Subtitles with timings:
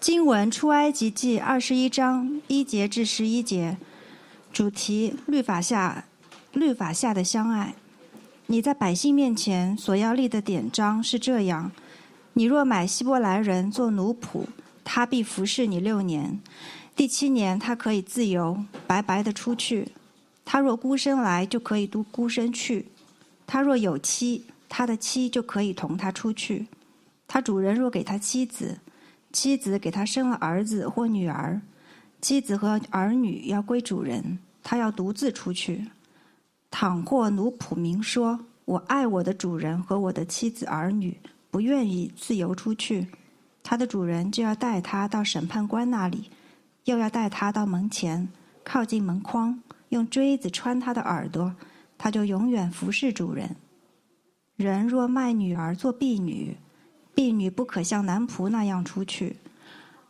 [0.00, 3.76] 经文出埃及记二十一章一节至十一节，
[4.50, 6.06] 主题律法下
[6.54, 7.74] 律法下的相爱。
[8.46, 11.70] 你在百姓面前所要立的典章是这样：
[12.32, 14.46] 你若买希伯来人做奴仆，
[14.82, 16.40] 他必服侍你六年，
[16.96, 19.88] 第七年他可以自由白白的出去。
[20.46, 22.86] 他若孤身来，就可以独孤身去；
[23.46, 26.68] 他若有妻，他的妻就可以同他出去。
[27.28, 28.78] 他主人若给他妻子，
[29.32, 31.60] 妻子给他生了儿子或女儿，
[32.20, 35.88] 妻子和儿女要归主人，他要独自出去。
[36.70, 41.16] 倘或奴仆明说：“我爱我的主人和我的妻子儿女，
[41.50, 43.08] 不愿意自由出去。”
[43.62, 46.30] 他的主人就要带他到审判官那里，
[46.84, 48.28] 又要带他到门前，
[48.64, 51.54] 靠近门框，用锥子穿他的耳朵，
[51.98, 53.56] 他就永远服侍主人。
[54.56, 56.56] 人若卖女儿做婢女，
[57.14, 59.36] 婢女不可像男仆那样出去，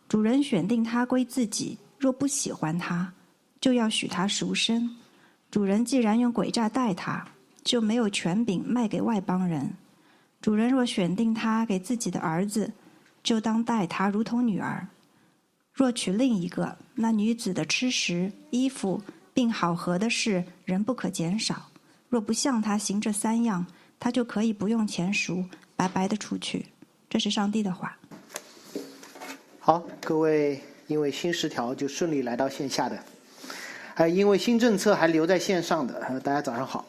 [0.07, 1.77] 主人选定她归自己。
[1.97, 3.13] 若不喜欢她，
[3.59, 4.89] 就要许她赎身。
[5.51, 7.25] 主人既然用诡诈待她，
[7.63, 9.73] 就没有权柄卖给外邦人。
[10.41, 12.71] 主人若选定她给自己的儿子，
[13.21, 14.87] 就当待她如同女儿。
[15.73, 19.01] 若娶另一个，那女子的吃食、衣服
[19.33, 21.69] 并好合的事，人不可减少。
[22.09, 23.65] 若不向他行这三样，
[23.99, 26.65] 他就可以不用钱赎，白白的出去。
[27.11, 27.97] 这是上帝的话。
[29.59, 32.97] 好，各位，因为新十条就顺利来到线下的，
[33.93, 36.85] 还因为新政策还留在线上的，大家早上好。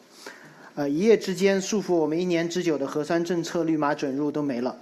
[0.75, 4.73] 呃，一夜之间束缚我们一年之久的核酸政策绿码准入都没了。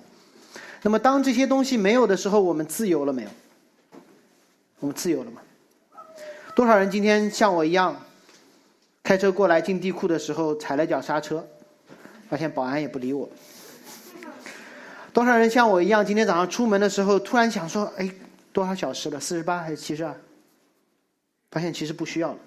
[0.84, 3.30] 那么，当这些东西没有的时候，我们自由了没有？
[4.80, 5.42] 我们自由了吗？
[6.56, 8.00] 多少人今天像我一样，
[9.02, 11.44] 开车过来进地库的时候踩了脚刹车，
[12.30, 13.28] 发现保安也不理我。
[15.14, 18.10] 多少人像我一样，今天早上出门的时候，突然想说：“哎，
[18.54, 19.20] 多少小时了？
[19.20, 20.16] 四十八还是七十二？”
[21.52, 22.38] 发现其实不需要了。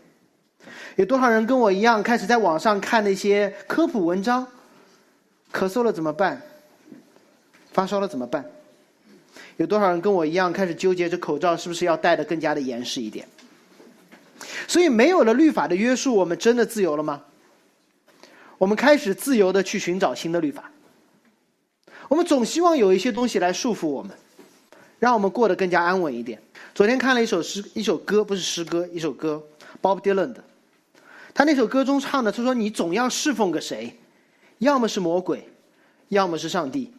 [0.97, 4.47] 有多少人跟我一样，开始在网上看那些科普文章？
[5.53, 6.41] 咳嗽了怎么办？
[7.71, 8.45] 发烧了怎么办？
[9.59, 13.29] 有多少人跟我一样，开始纠结着口罩是不是要戴的更加的严实一点？
[14.67, 17.23] 所以，没有了律法的约束，我们真的自由了吗？
[18.57, 20.71] 我们开始自由的去寻找新的律法。
[22.09, 24.17] 我们总希望有一些东西来束缚我们，
[24.99, 26.41] 让我们过得更加安稳一点。
[26.75, 29.43] 昨天看了一首诗，一首歌，不是诗歌，一首歌
[29.81, 30.43] ，Bob Dylan 的。
[31.33, 33.97] 他那首歌中唱的，他说：“你总要侍奉个谁，
[34.59, 35.49] 要么是魔鬼，
[36.09, 36.93] 要么是上帝。”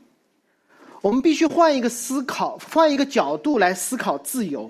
[1.01, 4.69] 我们必须换一个思考，换一个角度来思考自由。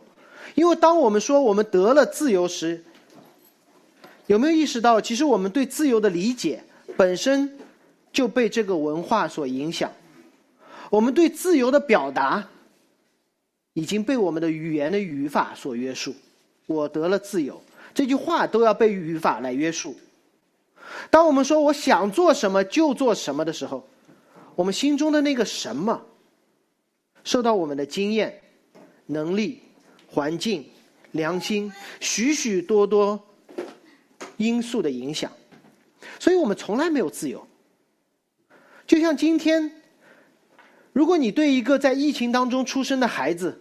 [0.53, 2.83] 因为当我们说我们得了自由时，
[4.27, 6.63] 有没有意识到，其实我们对自由的理解
[6.97, 7.57] 本身
[8.11, 9.91] 就被这个文化所影响？
[10.95, 12.47] 我们对自由的表达
[13.73, 16.15] 已经被我们的语言的语法所约束。
[16.67, 17.61] 我得了自由，
[17.93, 19.93] 这句话都要被语法来约束。
[21.09, 23.85] 当我们说我想做什么就做什么的时候，
[24.55, 26.01] 我们心中的那个什么，
[27.25, 28.41] 受到我们的经验、
[29.07, 29.59] 能力、
[30.07, 30.65] 环境、
[31.11, 31.69] 良心
[31.99, 33.21] 许许多多
[34.37, 35.29] 因素的影响，
[36.21, 37.45] 所以我们从来没有自由。
[38.87, 39.81] 就像今天。
[40.95, 43.59] 如果你对一个在疫情当中出生的孩子，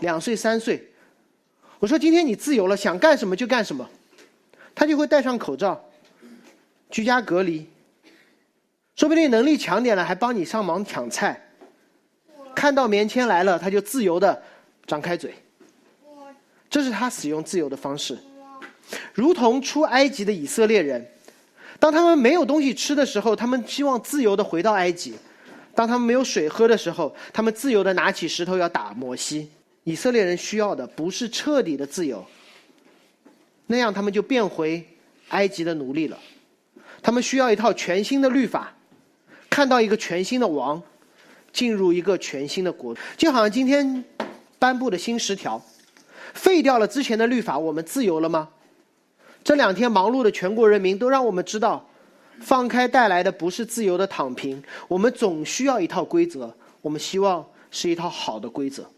[0.00, 0.86] 两岁三岁，
[1.78, 3.88] 我说今天你自由了，想干什么就干什么，
[4.74, 5.82] 他就会戴上口罩，
[6.90, 7.66] 居家隔离，
[8.94, 11.48] 说不定能力强点了还帮你上忙抢菜，
[12.54, 14.42] 看到棉签来了他就自由的
[14.86, 15.34] 张开嘴，
[16.68, 18.18] 这是他使用自由的方式，
[19.14, 21.10] 如同出埃及的以色列人，
[21.80, 25.14] 当他们没有东西吃的时候，他们希望自由的回到埃及。
[25.76, 29.48] 当他们没有水喝的时候，他们自由的拿起石头要打摩西。
[29.84, 32.24] 以色列人需要的不是彻底的自由，
[33.66, 34.84] 那样他们就变回
[35.28, 36.18] 埃及的奴隶了。
[37.00, 38.74] 他们需要一套全新的律法，
[39.48, 40.82] 看到一个全新的王，
[41.52, 42.96] 进入一个全新的国。
[43.16, 44.02] 就好像今天
[44.58, 45.62] 颁布的新十条，
[46.34, 48.48] 废掉了之前的律法，我们自由了吗？
[49.44, 51.88] 这两天忙碌的全国人民都让我们知道。
[52.40, 56.54] 放开带来的不是自由的躺平，我们总需要一套规则。
[56.80, 58.88] 我们希望是一套好的规则。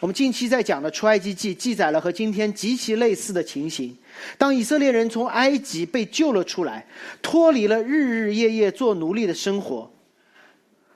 [0.00, 3.96] 我们近期在讲的出埃及记记载了和今天极其类似的情形。
[4.36, 6.86] 当以色列人从埃及被救了出来，
[7.22, 9.90] 脱离了日日夜夜做奴隶的生活，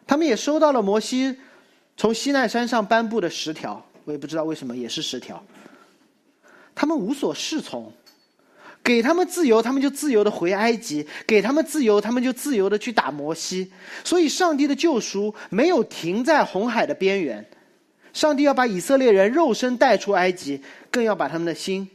[0.06, 1.34] 他们也收到了摩西
[1.96, 3.82] 从西奈山上颁布的十条。
[4.04, 5.42] 我也不知道为什么也是十条，
[6.74, 7.92] 他们无所适从。
[8.82, 13.70] 给他们自由，他们就自由的回埃及；给他们自由，他们就自由的去打摩西。
[14.02, 17.44] 所以，上帝的救赎没有停在红海的边缘，
[18.12, 21.86] 上帝要把以色列人肉身带出埃及，更要把他们的心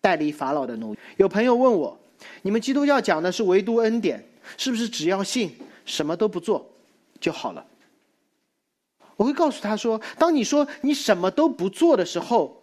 [0.00, 0.98] 带离法老的奴役。
[1.18, 1.98] 有朋友问我
[2.40, 4.24] ：“你们基督教讲的是唯独恩典，
[4.56, 5.54] 是不是只要信，
[5.84, 6.66] 什么都不做
[7.20, 7.62] 就好了？”
[9.16, 12.59] 我会告诉他说：“当你说你什么都不做的时候，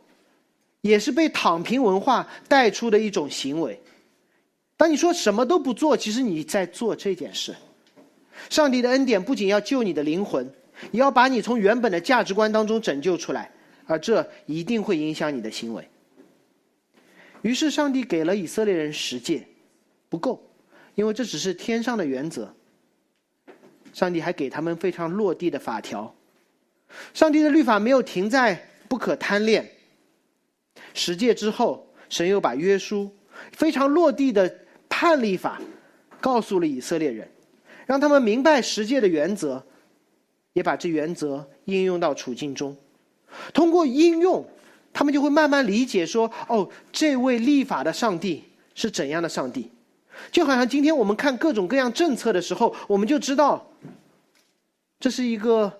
[0.82, 3.80] 也是被躺平文化带出的一种行为。
[4.76, 7.56] 当你说什么都不做，其实你在做这件事。
[8.50, 10.50] 上帝的恩典不仅要救你的灵魂。”
[10.92, 13.50] 也要把你从原本的价值观当中拯救出来，
[13.88, 15.84] 而这一定会影响你的行为。
[17.42, 19.44] 于是，上帝给了以色列人十诫，
[20.08, 20.40] 不够，
[20.94, 22.54] 因为这只是天上的原则。
[23.92, 26.14] 上帝还给他们非常落地的法条。
[27.12, 29.68] 上帝的律法没有停在不可贪恋。
[30.98, 33.10] 十诫之后，神又把约书
[33.54, 34.54] 非常落地的
[34.90, 35.62] 判例法
[36.20, 37.30] 告诉了以色列人，
[37.86, 39.64] 让他们明白十诫的原则。
[40.54, 42.76] 也把这原则应用到处境中，
[43.54, 44.44] 通过应用，
[44.92, 49.70] 他们就会慢慢理解说：哦，这位立法的上帝是怎样的上帝？
[50.32, 53.72] 就好像今天我们看各种各样政策的时候，我们就知道，
[55.00, 55.72] 这是一个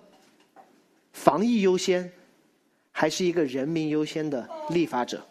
[1.12, 2.12] 防疫优先，
[3.00, 5.24] 还是一个人民优先的立法者。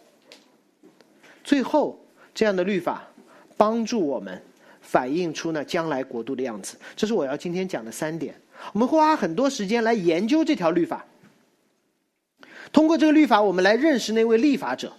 [1.44, 2.00] 最后，
[2.34, 3.06] 这样的律法
[3.58, 4.42] 帮助我们
[4.80, 6.78] 反映出呢将来国度的样子。
[6.96, 8.34] 这是我要今天讲的三点。
[8.72, 11.06] 我们会花很多时间来研究这条律法。
[12.72, 14.94] 通过这个律法，我们来认识那位立法者。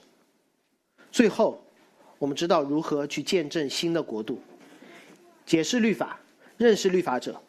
[1.11, 1.65] 最后，
[2.19, 4.39] 我们知道如何去见证新的国度，
[5.47, 6.21] 解释律法，
[6.59, 7.41] 认识律法者，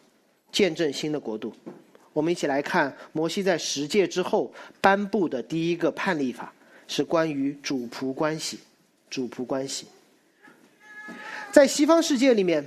[0.50, 1.54] 见证新的国度。
[2.14, 6.54] 我们一起来看摩西在十诫之后颁布的第一个判例法，
[6.88, 8.60] 是关于主仆关系。
[9.10, 9.88] 主仆关系，
[11.52, 12.64] 在西方世界里面。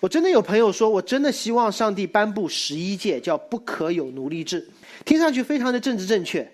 [0.00, 4.66] 我真的有朋友说，我真的希望上帝颁布十一诫，叫不可有奴隶制，
[5.04, 6.50] 听上去非常的政治正确。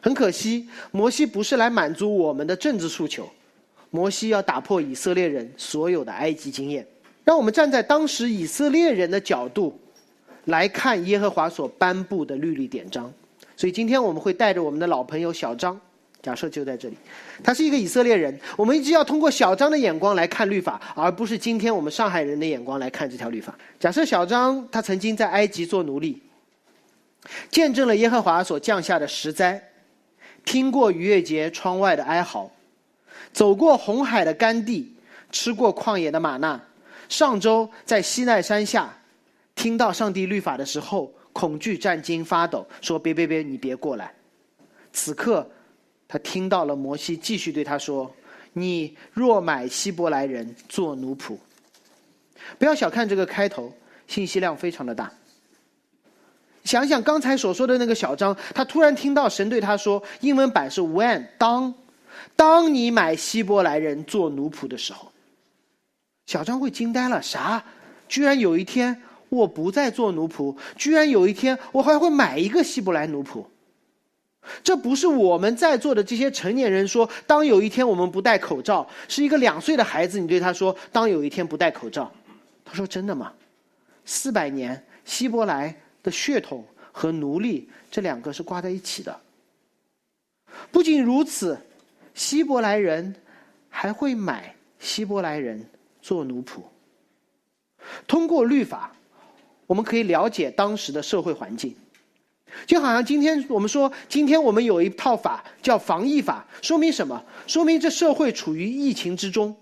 [0.00, 3.30] 很可惜，摩西不是来满足我们的政治诉求，
[3.90, 6.84] 摩西要打破以色列人所有的埃及经验。
[7.24, 9.78] 让我们站在当时以色列人的角度，
[10.48, 13.10] 来看耶和华所颁布的律例典章。
[13.56, 15.78] 所以今天我们会带着我们的老朋友小张。
[16.20, 16.96] 假设就在这里，
[17.44, 18.36] 他是一个以色列人。
[18.56, 23.56] 我们一直要通过小张的眼光来看律法，而不是今天我们上海人的眼光来看这条律法。
[23.78, 26.20] 假设小张他曾经在埃及做奴隶，
[27.50, 29.62] 见证了耶和华所降下的十灾，
[30.44, 32.50] 听过逾越节窗外的哀嚎，
[33.32, 34.92] 走过红海的干地，
[35.30, 36.60] 吃过旷野的玛纳。
[37.08, 38.92] 上周在西奈山下
[39.58, 44.14] 听到上帝律法的时候，恐惧战惊发抖，说：“别别别，你别过来。”
[44.94, 45.44] 此刻。
[46.10, 48.10] 他听到了摩西继续对他说
[48.54, 51.36] ：“你若买希伯来人做奴仆，
[52.56, 53.70] 不要小看这个开头，
[54.06, 55.12] 信息量非常的大。
[56.64, 61.74] 想想刚才所说的那个小张，他突然听到神对他说，英文版是 ‘when 当
[62.34, 65.12] 当你买希伯来人做奴仆的时候’，
[66.24, 67.20] 小张会惊呆了。
[67.20, 67.62] 啥？
[68.08, 70.56] 居然有一天我不再做奴仆？
[70.76, 73.44] 居然有一天我还会买一个希伯来奴仆？”
[74.64, 82.10] 这不是我们在座的这些成年人说，当有一天我们不戴口罩，是一个两岁的孩子，你对他说，当有一天不戴口罩，
[82.64, 83.32] 他说真的吗？
[84.06, 89.20] 四百年希伯来的血统和奴隶这两个是挂在一起的。
[90.72, 91.58] 不仅如此，
[92.14, 93.14] 希伯来人
[93.68, 95.62] 还会买希伯来人
[96.00, 96.60] 做奴仆。
[98.06, 98.90] 通过律法，
[99.68, 101.76] 我们可以了解当时的社会环境。
[102.66, 107.22] 就好像今天我们说，今天我们有一套法叫防疫法，说明什么？
[107.46, 109.54] 说明这社会处于疫情之中。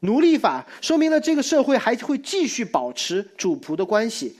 [0.00, 4.34] 奴隶法说明了这个社会还会继续保持主仆的关系。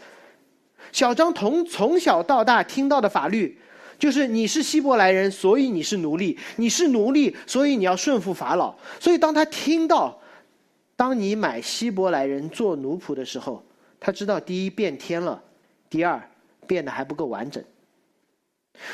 [0.93, 3.59] 小张从从小到大听到的法律，
[3.99, 8.75] 就是你是希伯来人，所以你是奴隶；你是奴隶，所以你要顺服法老。
[8.99, 10.19] 所以当他听到，
[10.97, 13.63] 当你买希伯来人做奴仆的时候，
[14.05, 15.43] 他知道第一变天了，
[15.89, 16.23] 第二。
[16.67, 17.63] 变得还不够完整，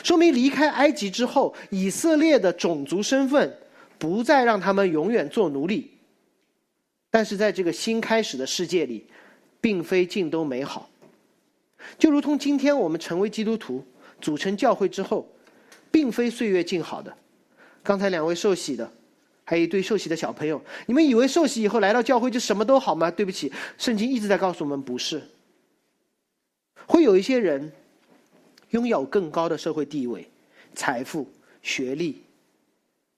[0.03, 3.57] 说明离开埃及之后，以色列的种族身份
[3.97, 5.89] 不再让他们永远做奴隶。
[7.13, 9.07] 但是在这个新开始的世界里，
[9.61, 10.91] 并非尽都美好。
[11.97, 13.87] 就如同今天我们成为基督徒、
[14.21, 15.25] 组成教会之后，
[15.93, 17.17] 并非岁月静好的。
[17.85, 18.93] 刚才两位受洗的，
[19.51, 23.11] 还有一对受洗的小朋友，你们以为受洗以后来到教会就什么都好吗？
[23.11, 25.21] 对不起，圣经一直在告诉我们，不是。
[26.87, 27.73] 会有一些人
[28.69, 30.25] 拥有更高的社会地位、
[30.73, 31.29] 财富、
[31.63, 32.23] 学历，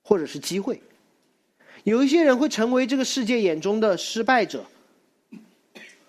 [0.03, 0.75] 或者是机会；
[1.85, 4.65] 有一些人会成为这个世界眼中的失败者。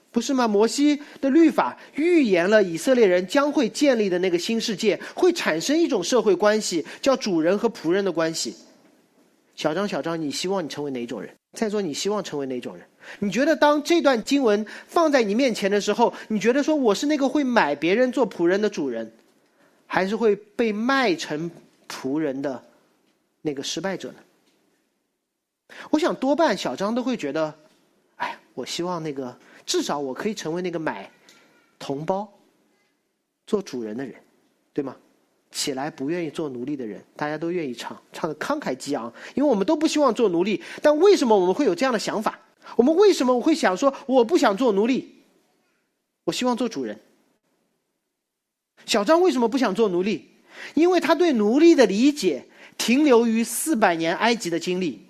[0.09, 0.47] 不是吗？
[0.47, 8.55] 摩西的律法预言了以色列人将会建立的那个新世界，会产生一种社会关系，叫主人和仆人的关系。
[9.55, 11.35] 小张，小张，你希望你成为哪种人？
[11.53, 12.85] 在座，你希望成为哪种人？
[13.19, 19.11] 你觉得当这段经文放在你面前的时候，你觉得说我是那个会买别人做仆人的主人，
[19.85, 21.51] 还是会被卖成
[21.87, 22.63] 仆人的
[23.41, 24.15] 那个失败者呢？
[25.91, 27.53] 我想多半小张都会觉得，
[28.15, 29.37] 哎，我希望那个。
[29.65, 31.09] 至少我可以成为那个买
[31.79, 32.29] 同胞、
[33.47, 34.13] 做主人的人，
[34.73, 34.93] 对吗？
[35.53, 40.61] 起来不愿意做奴隶的人，大家都愿意唱，唱的慷慨激昂，因为我们都不希望做奴隶。
[40.81, 42.37] 但为什么我们会有这样的想法？
[42.75, 45.23] 我们为什么我会想说我不想做奴隶？
[46.25, 46.99] 我希望做主人。
[48.85, 50.29] 小张为什么不想做奴隶？
[50.73, 52.45] 因为他对奴隶的理解
[52.77, 55.07] 停留于四百年埃及的经历。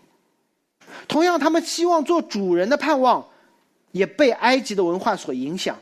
[1.07, 3.29] 同样，他们希望做主人的盼望。
[3.93, 5.77] 也被埃及的文化所影响。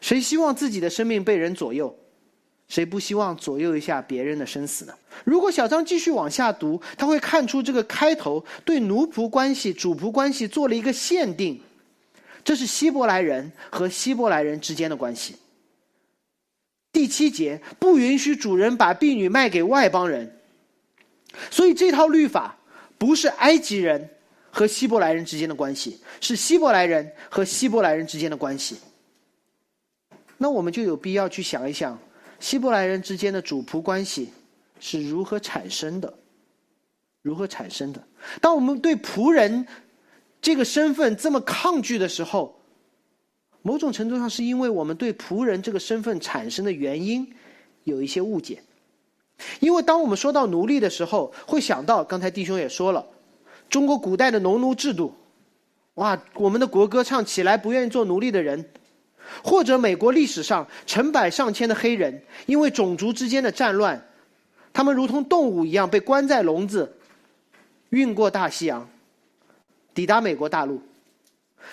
[0.00, 1.97] 谁希望自己的生命被人左右？
[2.68, 4.94] 谁不希望左右一下别人的生死呢？
[5.24, 11.60] 如果小张继续往下读，他会看出这个开头对奴仆关系、主仆关系做了一个限定，
[12.44, 15.36] 这是希伯来人和希伯来人之间的关系。
[16.92, 20.38] 第七节不允许主人把婢女卖给外邦人，
[21.50, 22.56] 所以这套律法
[22.96, 24.10] 不是埃及人。
[24.50, 28.78] 和希伯来人之间的关系是希伯来人和希伯来人之间的关系。
[30.38, 31.96] 那我们就有必要去想一想，
[32.40, 34.30] 希伯来人之间的主仆关系
[34.80, 36.12] 是如何产生的？
[37.22, 38.02] 如何产生的？
[38.40, 39.66] 当我们对仆人
[40.40, 42.58] 这个身份这么抗拒的时候，
[43.62, 47.28] 某种程度上是因为我们对仆人这个身份产生的原因
[47.84, 48.62] 有一些误解。
[49.60, 53.04] 因为当我们说到奴隶的时候，会想到刚才弟兄也说了。
[53.68, 55.12] 中国古代的农奴制度，
[55.94, 56.20] 哇！
[56.34, 58.70] 我们的国歌唱起来，不愿意做奴隶的人，
[59.42, 64.00] 或者美国历史上成百上千的黑人，因为种族之间的战乱，
[64.72, 66.96] 他们如同动物一样被关在笼子，
[67.90, 68.88] 运过大西洋，
[69.94, 70.82] 抵达美国大陆，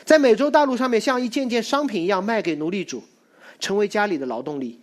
[0.03, 3.03] 在美洲大陆上面像一件件商品一样卖给奴隶主，
[3.59, 4.79] 成为家里的劳动力，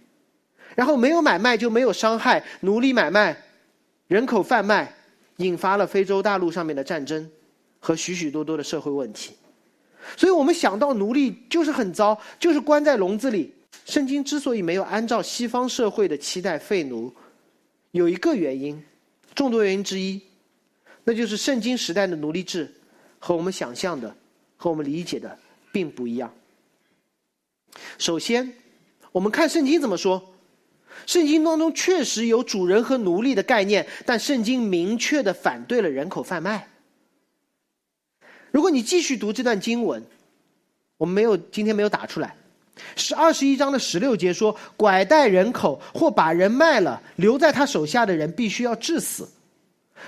[0.75, 3.37] 然后没有买卖就没有伤害，奴隶买卖，
[4.09, 4.95] 人口贩卖。
[5.39, 7.29] 引发了非洲大陆上面的战争
[7.81, 9.33] 和许许多多的社会问题，
[10.17, 13.53] 所以我们想到奴隶就是很糟，就是关在笼子里。
[13.85, 17.13] 圣经之所以没有按照西方社会的期待废奴，
[17.91, 18.81] 有一个原因，
[19.35, 20.21] 众多原因之一，
[21.05, 22.73] 那就是圣经时代的奴隶制
[23.19, 24.15] 和我们想象的、
[24.57, 25.37] 和我们理解的
[25.73, 26.33] 并不一样。
[27.99, 28.53] 首先，
[29.11, 30.31] 我们看圣经怎么说。
[31.07, 36.69] 圣经当中确实有主人和奴隶的概念，但圣经明确的反对了人口贩卖。
[38.53, 40.01] 如果你继续读这段经文，
[40.99, 42.37] 我们没有今天没有打出来，
[42.95, 49.29] 是二十一章的十六节说：“拐带人口或把人卖了，留在他手下的人必须要致死。”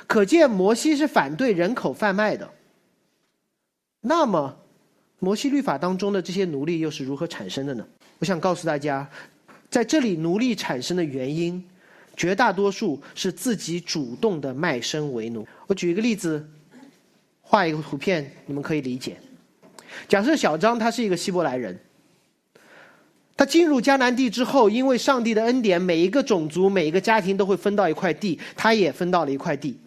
[0.06, 2.48] 可见摩西是反对人口贩卖的。
[4.00, 4.56] 那么，
[5.18, 7.86] 摩西律法当中的这些奴隶又是如何产生的呢？
[8.18, 9.08] 我想告诉大家。
[9.70, 11.64] 在这里，奴隶产生的原因，
[12.16, 15.44] 绝大多数是自己主动的卖身为奴。
[15.66, 16.48] 我举一个例子，
[17.44, 19.16] 画一个图片，你们可以理解。
[20.08, 21.78] 假设小张他是一个希伯来人，
[23.36, 29.78] 他进入迦南地之后，因为上帝的恩典，每一个种族、每一个家庭都会分到一块地，他也分到了一块地。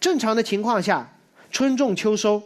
[0.00, 1.06] 正常的情况下，
[1.50, 2.42] 春种秋收，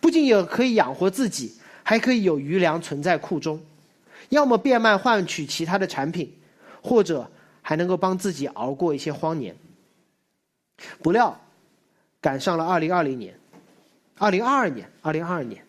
[0.00, 3.60] 不仅有可以养活自己，还可以有余粮存在库中。
[4.28, 6.32] 要么变卖换取其他的产品，
[6.80, 7.28] 或者
[7.60, 9.56] 还能够帮自己熬过一些荒年。
[11.02, 11.36] 不料，
[12.20, 13.34] 赶上了二零二零年，
[14.20, 15.64] 二零二二年，二零二二年，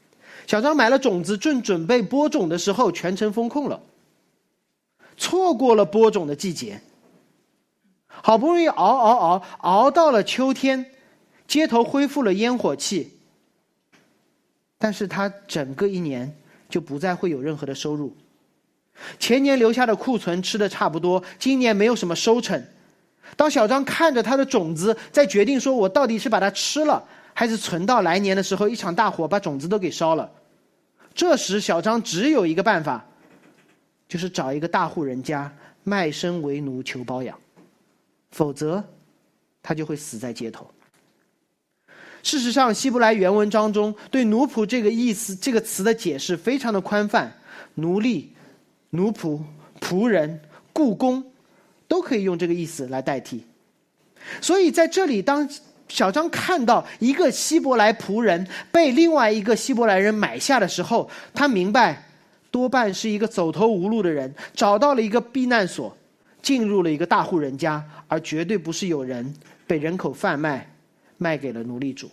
[0.45, 3.81] 小张买了种子，正准备播种的时候，全程封控了，
[5.15, 6.81] 错过了播种的季节。
[8.09, 10.85] 好不容易熬熬熬熬到了秋天，
[11.47, 13.13] 街头恢复了烟火气，
[14.77, 16.35] 但是他整个一年
[16.69, 18.13] 就不再会有任何的收入。
[19.17, 22.61] 前年留下的库存吃的差不多，今年没有什么收成。
[23.37, 27.01] 当小张看着他的种子，在决定说我到底是把它吃了，
[27.33, 30.31] 还是存到来年的时候，一场大火把种子都给烧了。
[31.13, 33.05] 这时，小张只有一个办法，
[34.07, 35.51] 就是找一个大户人家
[35.83, 37.37] 卖身为奴求包养，
[38.31, 38.83] 否则
[39.61, 40.69] 他就会死在街头。
[42.23, 47.33] 事实上，希伯来原文当中对奴仆这个意思这个词的解释非常的宽泛，
[47.75, 48.35] 奴隶。
[48.93, 49.39] 奴仆、
[49.79, 50.41] 仆人、
[50.73, 51.23] 雇工，
[51.87, 53.45] 都可以用这个意思来代替。
[54.41, 55.47] 所以在这里，当
[55.91, 62.01] 小张看到一个希伯来仆人被另外一个希伯来人买下的时候，他明白，
[62.49, 65.95] 多半是一个走投无路的人找到了一个避难所，
[66.41, 69.33] 进入了一个大户人家，而绝对不是有人
[69.67, 70.73] 被人口贩卖，
[71.17, 72.09] 卖给了奴隶主。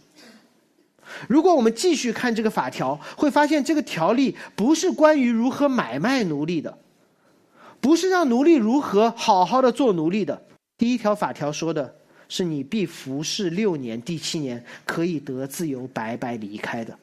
[1.29, 6.77] 如果我们继续看这个法条，会发现这个条例不是关于如何买卖奴隶的，
[7.81, 10.43] 不是让奴隶如何好好的做奴隶的。
[10.77, 11.95] 第一条法条说的
[12.29, 16.97] 是你必服侍六年，第七年可以得自由，白白离开的。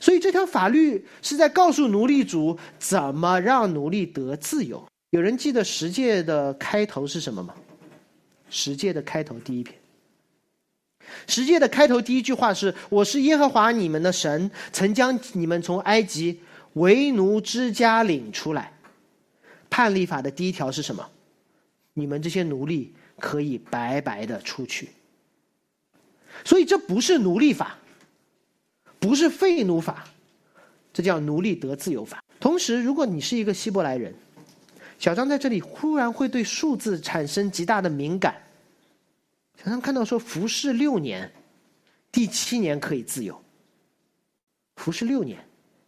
[0.00, 4.86] 所以这条法律是在告诉奴隶主怎么让奴隶得自由。
[5.10, 7.54] 有人记得十诫的开头是什么吗？
[8.48, 9.76] 十诫的开头第一篇。
[11.26, 16.38] 十诫的开头第一句话是：“我是耶和华你们的神，曾将你们从埃及
[16.74, 18.72] 为奴之家领出来。”
[19.70, 21.04] 判例法的第一条是什么？
[21.94, 24.90] 你们这些奴隶可以白白的出去。
[26.44, 27.78] 所以这不是奴隶法，
[28.98, 30.08] 不是废奴法，
[30.92, 32.22] 这叫奴隶得自由法。
[32.38, 34.14] 同时，如果你是一个希伯来人，
[34.98, 38.40] 小张在这里忽然会对数字产生极大的敏感。
[39.56, 41.32] 小张看到说服侍六年，
[42.12, 43.42] 第七年可以自由。
[44.76, 45.44] 服侍六年，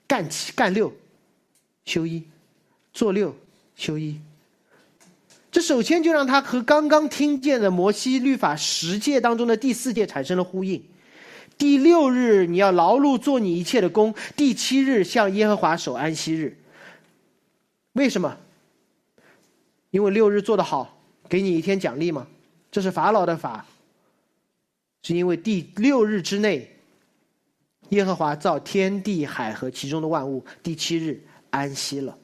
[0.08, 0.92] 干七干六，
[1.84, 2.24] 休一，
[2.92, 3.36] 做六
[3.76, 4.20] 休一。
[5.50, 10.82] 这首先就让他和刚刚听见的摩西律法十诫当中的第四诫产生了呼应。
[11.58, 16.56] 第六日你要劳碌做你一切的工，第七日向耶和华守安息日。
[17.94, 18.36] 为什么？
[19.90, 20.96] 因为六日做得好，
[21.28, 22.26] 给你一天奖励吗？
[22.70, 23.66] 这是法老的法，
[25.02, 26.70] 是因为第六日之内，
[27.88, 32.16] 耶和华造天地海和其中的万物，第七日安息了。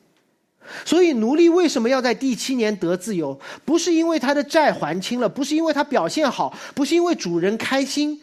[0.85, 3.39] 所以奴隶为什么要在第七年得自由？
[3.65, 8.21] 不是因为他的债还清了，不是因为他表现好，不是因为主人开心，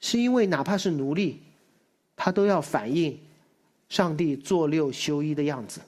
[0.00, 1.40] 是因为哪怕是奴隶，
[2.16, 3.18] 他都要反映
[3.88, 5.80] 上帝做六休一的样子。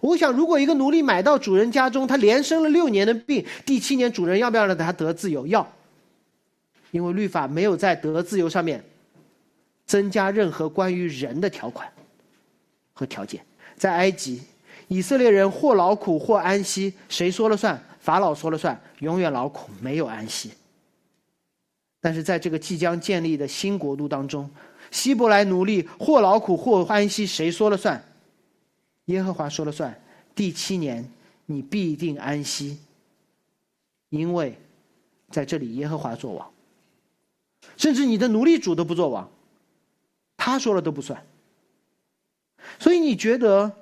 [0.00, 5.44] 我想，如果一个奴隶买到主人家中，他连生了六年的病，第七年主人要不要让他得自由？
[5.48, 5.66] 要，
[6.92, 8.84] 因为律法没有在得自由上面
[9.86, 11.90] 增加任何关于人的条款
[12.92, 13.44] 和条件。
[13.78, 14.42] 在埃及，
[14.88, 17.82] 以色列人或劳苦或安息，谁说了算？
[18.00, 20.50] 法老说了算，永远劳苦，没有安息。
[22.00, 24.48] 但是在这个即将建立的新国度当中，
[24.90, 28.02] 希伯来奴隶或劳苦或安息，谁说了算？
[29.06, 30.00] 耶和华说了算，
[30.34, 31.06] 第七年
[31.46, 32.78] 你必定安息，
[34.10, 34.58] 因为
[35.30, 36.50] 在这里耶和华做王，
[37.76, 39.28] 甚至你的奴隶主都不做王，
[40.36, 41.22] 他说了都不算。
[42.78, 43.72] 所以你觉得，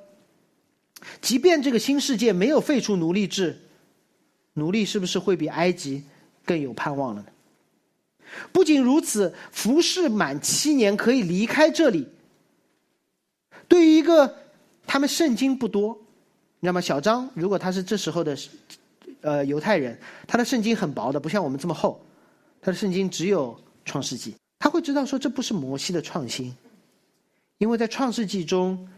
[1.21, 3.59] 即便这个新世界没有废除奴隶制，
[4.55, 6.05] 奴隶是不是会比埃及
[6.45, 7.29] 更有盼望了呢？
[8.53, 12.07] 不仅如此，服侍满七年可以离开这里，
[13.69, 14.37] 对于一个。
[14.89, 15.99] 他们圣经不多，
[16.61, 18.39] 那么小张如果他是这时候的，
[19.21, 22.01] 呃犹太人，他的圣经很薄的，不像我们这么厚，
[22.63, 26.55] 他的圣经只有创世纪，他会知道说这不是摩西的创新，
[27.59, 28.89] 因为在创世纪中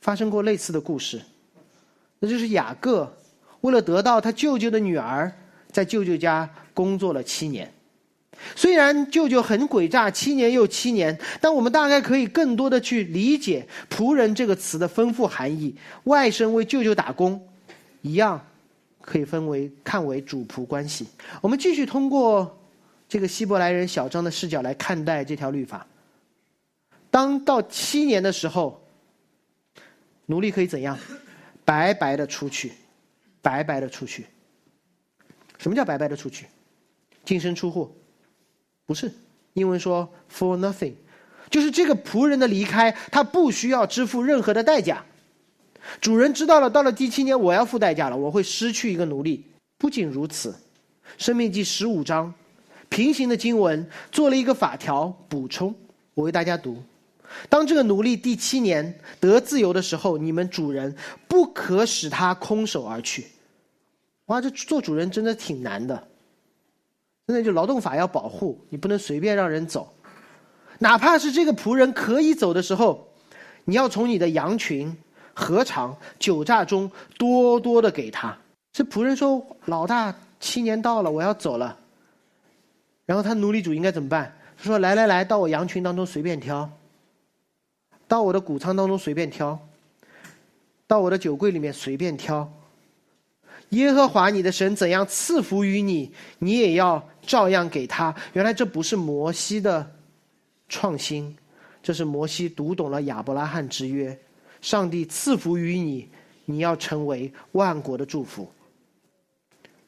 [0.00, 1.20] 发生过类似的故事，
[2.18, 3.16] 那就是雅各
[3.60, 5.30] 为了得到他舅舅的女儿，
[5.70, 7.72] 在舅舅家工作了七年。
[8.56, 15.76] 虽然舅舅很诡诈，七年又七年，但我们大概可以更多的去理解“仆人”这个词的丰富含义。
[16.04, 17.46] 外甥为舅舅打工，
[18.00, 18.42] 一样
[19.02, 21.06] 可以分为看为主仆关系。
[21.42, 22.58] 我们继续通过
[23.06, 25.86] 这个希伯来人小张的视角来看待这条律法。
[27.10, 28.80] 当到七年的时候，
[30.26, 30.98] 奴隶可以怎样？
[31.64, 32.72] 白白的出去，
[33.42, 34.26] 白白的出去。
[35.58, 36.46] 什么叫白白的出去？
[37.24, 37.94] 净身出户。
[38.86, 39.12] 不是，
[39.52, 40.94] 英文说 for nothing，
[41.48, 45.04] 就是这个仆人的离开，他不需要支付任何的代价。
[46.00, 49.44] 主人知道了，到了第七年，我要付代价了，我会失去一个奴隶。
[49.78, 50.50] 不仅如此，
[51.18, 52.34] 《生命记》十五章
[52.88, 55.74] 平行的经文做了一个法条补充，
[56.14, 56.82] 我为大家读：
[57.48, 60.94] 当这个奴隶第七年得自由的时候，你们主人
[61.28, 63.26] 不可使他空手而去。
[64.26, 66.06] 哇，这做主人真的挺难的。
[67.26, 69.92] 现在就劳动法要保护你，不能随便让人走，
[70.78, 73.08] 哪怕是这个仆人可以走的时候，
[73.64, 74.96] 你要从你的羊群、
[75.34, 78.36] 禾场、酒榨中多多的给他。
[78.72, 81.76] 这仆人说：“老大，七年到了，我要走了。”
[83.06, 84.36] 然后他奴隶主应该怎么办？
[84.56, 86.70] 他说：“来来来，到我羊群当中随便挑，
[88.10, 89.56] 到我的谷仓当中随便挑，
[90.88, 92.52] 到我的酒柜里面随便挑。”
[93.70, 98.12] 耶和华你的神怎样赐福于你，你也要照样给他。
[98.32, 99.88] 原来这不是摩西的
[100.68, 101.36] 创新，
[101.80, 104.18] 这是摩西读懂了亚伯拉罕之约。
[104.60, 106.08] 上帝赐福于你，
[106.46, 108.50] 你要成为万国的祝福。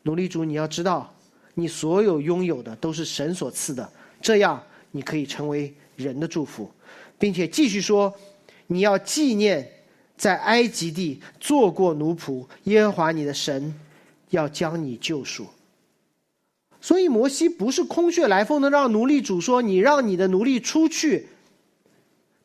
[0.03, 1.13] 奴隶主，你要知道，
[1.55, 6.71] 你所有拥有的都是神所赐的，这样你可以成为人的祝福，
[7.23, 8.13] 并且继续说，
[8.67, 9.69] 你要纪念。
[10.15, 13.75] 在埃及地做过奴仆，耶和华你的神
[14.31, 15.49] 要将你救赎。
[16.81, 21.27] 所以摩西不是空穴来风的让奴隶主说：“你让你的奴隶出去，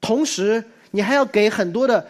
[0.01, 2.07] 同时你还要给很多的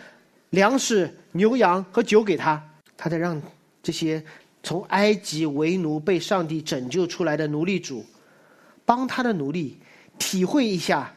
[0.51, 2.63] 粮食、牛羊和酒给他。”
[2.95, 3.41] 他在让
[3.84, 4.23] 这些
[4.63, 8.06] 从埃及为奴被上帝拯救出来的奴隶主，
[8.86, 9.77] 帮他的奴隶
[10.17, 11.13] 体会一下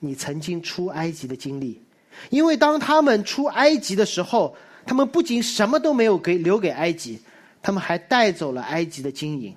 [0.00, 1.80] 你曾经出埃及的经历。
[2.28, 7.20] 因为当他们出埃及的时候，他们不仅什么都没有给留给埃及，
[7.62, 9.54] 他们还带走了埃及的金银。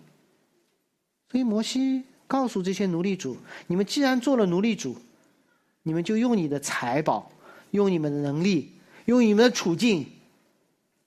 [1.32, 4.95] 所以摩西告诉这些奴隶主：“你们既然做了奴隶主，
[5.82, 7.32] 你们就用你的财宝，
[7.71, 8.71] 用你们的能力，
[9.06, 10.06] 用你们的处境，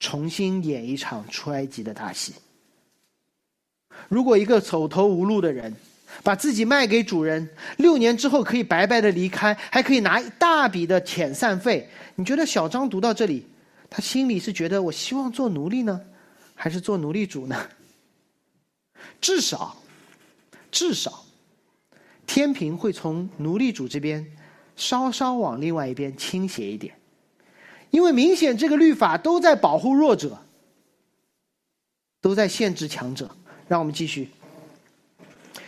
[0.01, 2.35] 重新演一场出埃及的大戏。
[4.09, 5.75] 如果一个走投无路的人，
[6.23, 11.89] 把自己卖给主人，六年之后可以白白的离开，还可以拿一大笔的遣散费。
[12.15, 13.47] 你觉得小张读到这里，
[13.91, 16.01] 他心里是觉得我希望做奴隶呢，
[16.55, 17.69] 还是做奴隶主呢？
[19.21, 19.77] 至少，
[20.71, 21.25] 至少，
[22.27, 24.27] 天平会从奴隶主这边
[24.77, 26.95] 稍稍往另外一边倾斜一点，
[27.91, 30.39] 因为明显这个律法都在保护弱者，
[32.21, 33.31] 都在限制强者。
[33.69, 34.31] 让我们继续。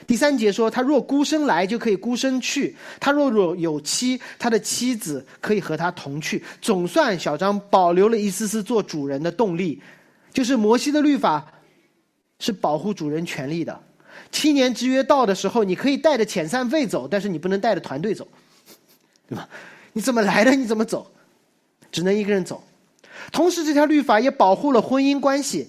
[0.09, 6.43] 第三节说，他若孤身来，就可以孤身去；他若若有妻，他的妻子可以和他同去。
[6.63, 9.83] 总算小张保留了一丝丝做主人的动力，
[10.33, 11.47] 就是摩西的律法
[12.39, 13.79] 是保护主人权利的。
[14.33, 18.27] 七年之约到的时候，你可以带着遣散费走，但是你不能带着团队走，
[19.29, 19.47] 对吧？
[19.93, 21.07] 你怎么来的，你怎么走，
[21.93, 22.65] 只能一个人走。
[23.31, 25.69] 同时，这条律法也保护了婚姻关系。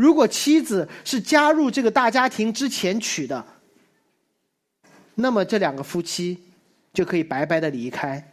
[0.00, 3.44] 如果妻子是加入这个大家庭之前娶的，
[5.14, 6.42] 那么这两个夫妻
[6.94, 8.32] 就可以白白的离开，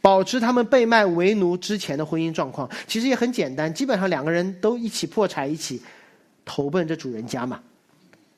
[0.00, 2.68] 保持他们被卖为奴之前的婚姻状况。
[2.88, 5.80] 其实也很简单，基本上两个人都一起破产，一起
[6.44, 7.62] 投奔这主人家嘛。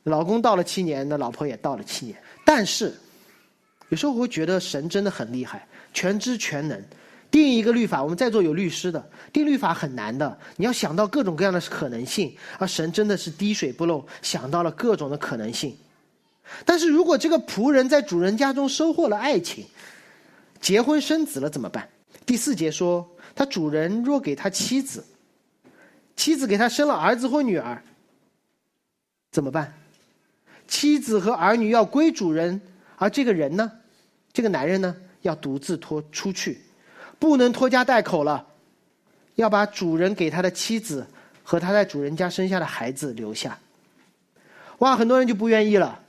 [0.03, 2.15] 老公到了七年，那老婆也到了七年。
[2.45, 2.93] 但是
[3.89, 6.79] 有时候我会觉得神真的很厉害，全知全能。
[7.33, 15.75] 定一个律法，我们在座有律师的，定律法很难的，你要想到各种各样的可能性，而神真的是滴水不漏，想到了各种的可能性。
[16.67, 19.65] 但是如果这个仆人在主人家中收获了爱情，
[20.61, 21.89] 结婚生子了怎么办？
[22.27, 25.03] 第四节说，他主人若给他妻子，
[26.15, 27.83] 妻子给他生了儿子或女儿，
[29.31, 29.73] 怎么办？
[30.69, 32.61] 妻子和儿女要归主人，
[32.97, 33.73] 而这个人呢，
[34.35, 36.61] 这个男人呢，要独自拖出去。
[37.23, 38.45] 不能拖家带口了，
[39.37, 41.07] 要把主人给他的妻子
[41.45, 43.57] 和他在主人家生下的孩子留下。
[44.79, 46.01] 哇，很多人就不愿意了，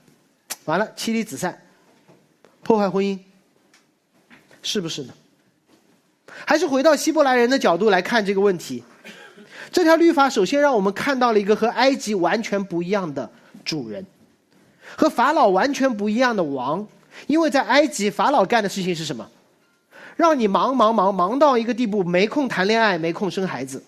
[0.64, 1.62] 完了妻离子散，
[2.64, 3.16] 破坏婚姻，
[4.60, 5.14] 是不是呢？
[6.44, 8.82] 还是回到希伯来人的角度来看这个问题，
[9.70, 13.30] 这条律法首先让我们看到了一个和埃及完全不一样的
[13.64, 14.04] 主人，
[14.96, 16.84] 和法老完全不一样的王，
[17.28, 19.30] 因为在埃及法老干的事情是什么？
[20.16, 23.82] 让你忙忙忙忙到一个地步，没空谈恋爱，没空生孩子，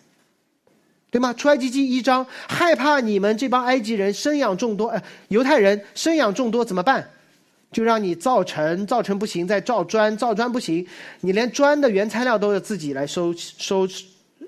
[1.10, 1.32] 对吗？
[1.32, 7.08] 出埃及记一章，害怕你们这帮埃及人生养众多，呃，犹太人生养众多怎么办？
[7.72, 10.86] 就让你造城，造城不行，再造砖，造砖不行，
[11.20, 13.86] 你连砖的原材料都要自己来收收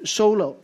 [0.04, 0.56] 收了。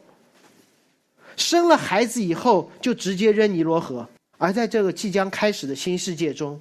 [1.37, 4.07] 生了孩子以后，就直接扔尼罗河。
[4.39, 6.61] 而在这个即将开始的新世界中，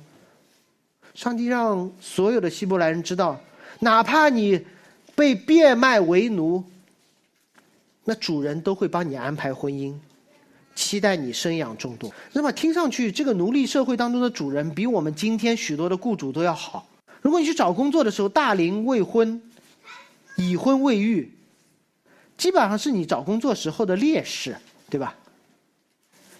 [1.13, 3.39] 上帝让所有的希伯来人知道。
[3.79, 4.65] 哪怕你
[5.15, 6.63] 被变卖为奴，
[8.05, 9.93] 那主人都会帮你安排婚姻，
[10.75, 12.11] 期待你生养众多。
[12.33, 16.87] 那么听上去，这个奴隶社会当中的主人比我们今天许多的雇主都要好。
[17.21, 19.41] 如果你去找工作的时候，大龄未婚、
[20.35, 21.31] 已婚未育，
[22.37, 24.57] 基本上是你找工作时候的劣势，
[24.89, 25.15] 对吧？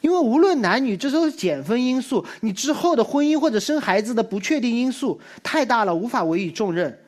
[0.01, 2.25] 因为无论男女，这都是减分因素。
[2.41, 6.99] 你之后的婚姻或者生孩子的不确定因素太大了，无法委以重任。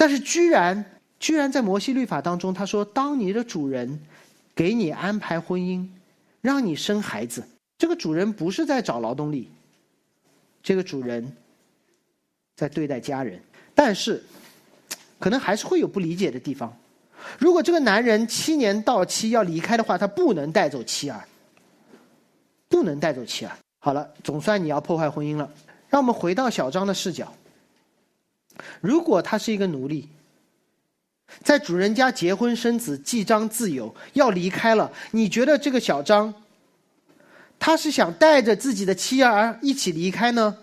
[0.00, 0.82] 但是，居然
[1.18, 4.00] 居然在摩西律法当中，他说：“当你的主人
[4.54, 5.86] 给你安排婚姻，
[6.40, 9.50] 让你生孩子，这个主人不是在找劳动力，
[10.62, 11.30] 这个主人
[12.56, 13.38] 在对待家人。
[13.74, 14.24] 但是，
[15.18, 16.74] 可能还是会有不理解的地方。
[17.38, 21.22] 如果这个男人七年到期要离开的话，他不能带走妻儿，
[22.70, 23.52] 不能带走妻儿。
[23.80, 25.46] 好了，总算你要破坏婚姻了。
[25.90, 27.30] 让我们回到小张的视角。
[28.80, 30.08] 如果他是一个奴隶，
[31.42, 36.34] 在主人家结婚生子、记章自由，要离开了，你觉得这个小张，
[37.58, 40.56] 他是想带着自己的妻儿一起离开呢，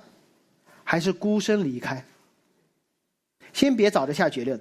[0.84, 2.04] 还是孤身离开？
[3.54, 4.60] 先别早着下结论，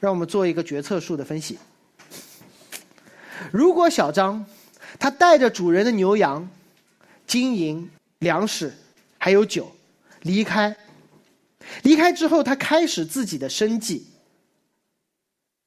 [0.00, 1.58] 让我们做一个决策树的分析。
[3.52, 4.44] 如果小张
[4.98, 6.48] 他带着主人的牛羊、
[7.26, 8.74] 金银、粮食，
[9.18, 9.70] 还有酒
[10.22, 10.74] 离开，
[11.82, 14.06] 离开之后他开始自己的生计，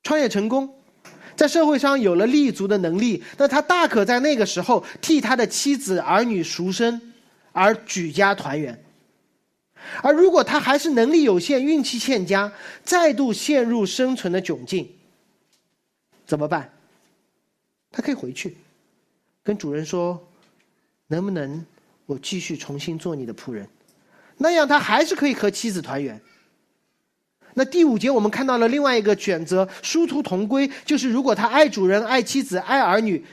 [0.03, 0.73] 创业成功，
[1.35, 7.13] 在社会上有了立足的能力，那他大可在那个时候替他的妻子儿女赎身，
[7.51, 8.83] 而举家团圆。
[10.03, 12.51] 而如果他还是能力有限、运气欠佳，
[12.83, 14.89] 再度陷入生存的窘境，
[16.25, 16.71] 怎么办？
[17.89, 18.57] 他可以回去，
[19.41, 20.21] 跟主人说
[21.07, 21.65] ：“能不能
[22.05, 23.67] 我继续重新做你的仆人？”
[24.39, 26.19] 那样他还是可以和妻子团圆。
[27.54, 33.23] 那第五节我们看到了另外一个选择，殊途同归，就是如果他爱主人、爱妻子、爱儿女，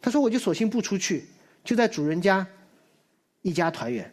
[0.00, 1.26] 他说：“我就索性不出去，
[1.62, 2.46] 就在主人家
[3.42, 4.10] 一家团圆。”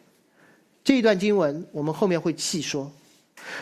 [0.84, 2.90] 这一段经文我们后面会细说，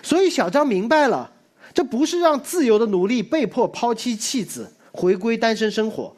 [0.03, 1.31] 所以小张明白了，
[1.75, 6.17] 这不是让自由的奴隶被迫抛妻弃子回归单身生活，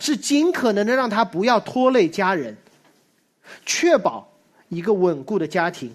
[0.00, 2.56] 是尽可能的让他不要拖累家人，
[3.66, 4.26] 确保
[4.68, 5.92] 一个稳固的家庭，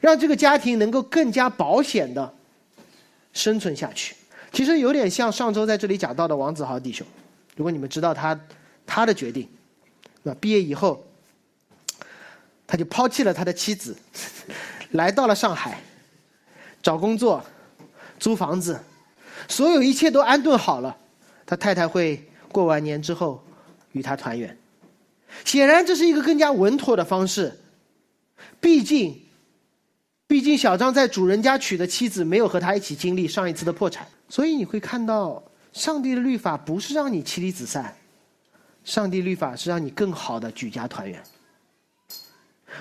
[0.00, 2.34] 让这个家庭能够更加保险的
[3.32, 4.16] 生存下去。
[4.52, 7.06] 其实有点像上周在这里讲到的王子豪弟兄，
[7.54, 8.38] 如果你们知道他
[8.84, 9.48] 他的决定，
[10.22, 11.04] 那毕业以后。
[12.72, 13.96] 他就抛弃了他的妻子，
[14.92, 15.82] 来到了上海，
[16.80, 17.44] 找工作，
[18.20, 18.78] 租房子，
[19.48, 20.96] 所有一切都安顿好了。
[21.44, 23.42] 他太太会过完年之后
[23.90, 24.56] 与他团圆。
[25.44, 27.58] 显然，这是一个更加稳妥的方式。
[28.60, 29.20] 毕竟，
[30.30, 37.92] 毕竟小张在主人家娶的妻子没有和他一起经历上一次的破产，所以你会看到，上帝的律法不是让你妻离子散，
[38.84, 41.20] 上帝律法是让你更好的举家团圆。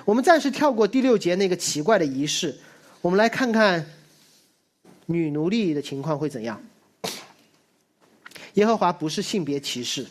[0.05, 2.55] 我们暂时跳过第六节那个奇怪的仪式，
[3.01, 3.83] 我们来看看
[5.07, 6.61] 女奴隶的情况会怎样。
[8.53, 10.05] 耶和华不是性别歧视，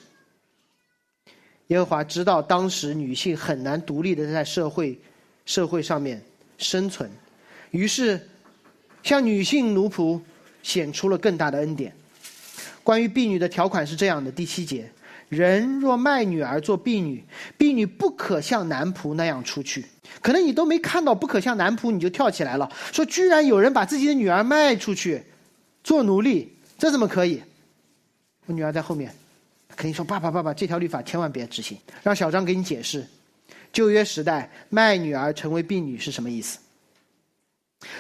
[1.69, 5.01] 耶和华知道当时女性很难独立的在社会
[5.47, 6.21] 社会上面
[6.57, 7.09] 生存，
[7.71, 8.21] 于是
[9.03, 10.21] 向女性奴仆
[10.63, 11.93] 显出了更大的恩典。
[12.83, 14.91] 关于婢女的条款是这样的：第七节。
[15.29, 17.23] 人若卖女儿做婢女，
[17.59, 19.85] 婢女不可像男仆那样出去。
[20.23, 25.23] 可能你都没看到不可像男仆，你就跳起来了，说居然有人把自己的女儿卖出去
[25.85, 27.43] 做奴隶，这怎么可以？
[28.47, 29.15] 我女儿在后面，
[29.77, 31.77] 肯定说爸爸爸爸，这条律法千万别执行。
[32.03, 33.07] 让小张给你解释，
[33.71, 36.59] 旧约时代卖女儿成为婢女是什么意思？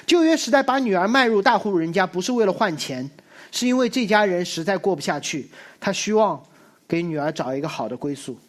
[0.06, 3.08] 旧约时代把女儿卖入大户人家，不是为了换钱，
[3.50, 5.48] 是因为这家人实在过不下去，
[5.80, 6.42] 他希望。
[6.88, 8.40] 给女儿找一个好的归宿。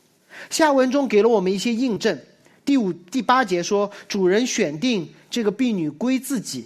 [0.50, 2.18] 下文中给了我们一些印证。
[2.64, 6.66] 第五、第八节说，主人选定这个婢女归自己。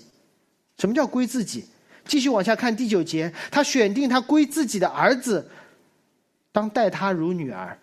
[0.78, 1.66] 什么叫归自己？
[2.06, 5.50] 继续往下看第九节，他选定他归自己的儿子，
[6.52, 7.76] 当待他如女儿。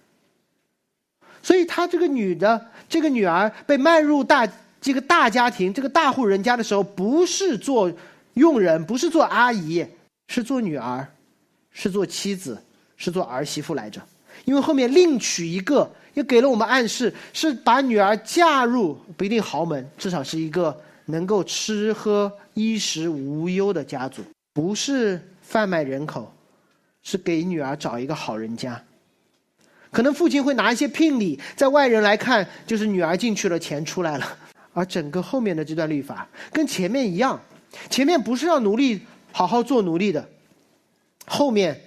[1.42, 4.46] 所以，他这个女的，这个女儿被卖入大
[4.80, 7.92] 这个大家庭、这个大户人家的时候，不是做
[8.34, 9.86] 佣人，不是做阿姨，
[10.28, 11.06] 是做女儿，
[11.70, 12.60] 是做妻子。
[13.02, 13.98] 是做儿媳妇来着，
[14.44, 26.30] 因为后面另娶一个，也给了我们暗示，是把女儿嫁入不一定豪门，至少是一个能够吃喝衣食无忧的家族，不是贩卖人口，
[27.02, 28.78] 是给女儿找一个好人家。
[29.90, 34.36] 可能父亲会拿一些聘礼，在外人来看就是女儿进去了，钱出来了。
[34.72, 37.40] 而整个后面的这段律法跟前面一样，
[37.88, 39.00] 前面不是让奴隶
[39.32, 40.28] 好好做奴隶的，
[41.26, 41.80] 后面。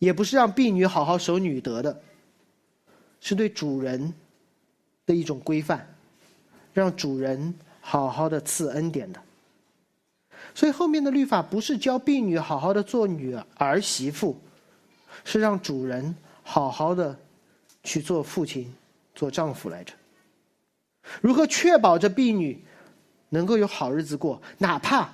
[0.00, 2.00] 也不是让婢女好好守女德的，
[3.20, 4.14] 是对主人
[5.04, 5.92] 的一种规范，
[6.72, 9.20] 让主人好好的赐恩典的。
[10.54, 14.40] 所以后面的律法不是教婢女好好的做女儿媳妇，
[15.24, 17.18] 是让主人好好的
[17.82, 18.72] 去做父亲、
[19.16, 19.92] 做丈夫来着。
[21.20, 22.62] 如何确保这婢女
[23.30, 25.08] 能够有好日子过，哪怕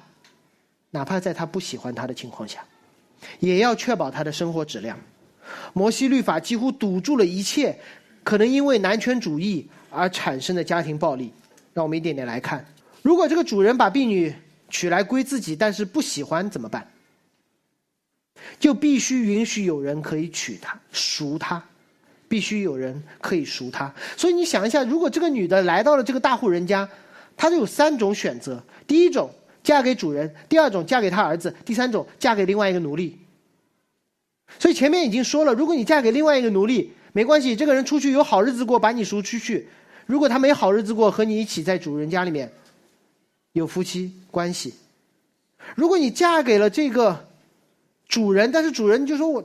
[0.90, 2.64] 哪怕在他不喜欢他的情况下？
[3.40, 4.98] 也要确保他的生活质量。
[5.72, 7.78] 摩西律法几乎堵住了一切
[8.22, 11.32] 可能因为男权主义而产生的家庭暴力。
[11.72, 12.64] 让我们一点点来看：
[13.02, 14.34] 如果这个主人把婢女
[14.68, 16.86] 娶来归自己，但是不喜欢怎么办？
[18.58, 21.62] 就必须允许有人可以娶她、赎她，
[22.34, 23.94] 必须有人可以赎她。
[24.16, 26.88] 所以你想一下，如果这个女的来到了这个大户人家，
[27.36, 29.30] 她就有三种选择：第一种
[29.62, 33.16] 嫁给主人，第二种嫁给他儿子，第三种嫁给另外一个奴隶。
[34.58, 39.64] 所以前面已经说了，如果你嫁给另外一个奴隶，没关系，这个人出去有好日子过，把你赎出去；
[40.06, 42.50] 如果他没好日子过，和你一起在主人家里面
[43.52, 44.74] 有夫妻关系。
[45.76, 47.28] 如果你嫁给了这个
[48.08, 49.40] 主人，但是主人就说我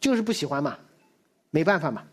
[0.00, 0.78] 就 是不喜欢嘛，
[1.50, 2.04] 没办法嘛，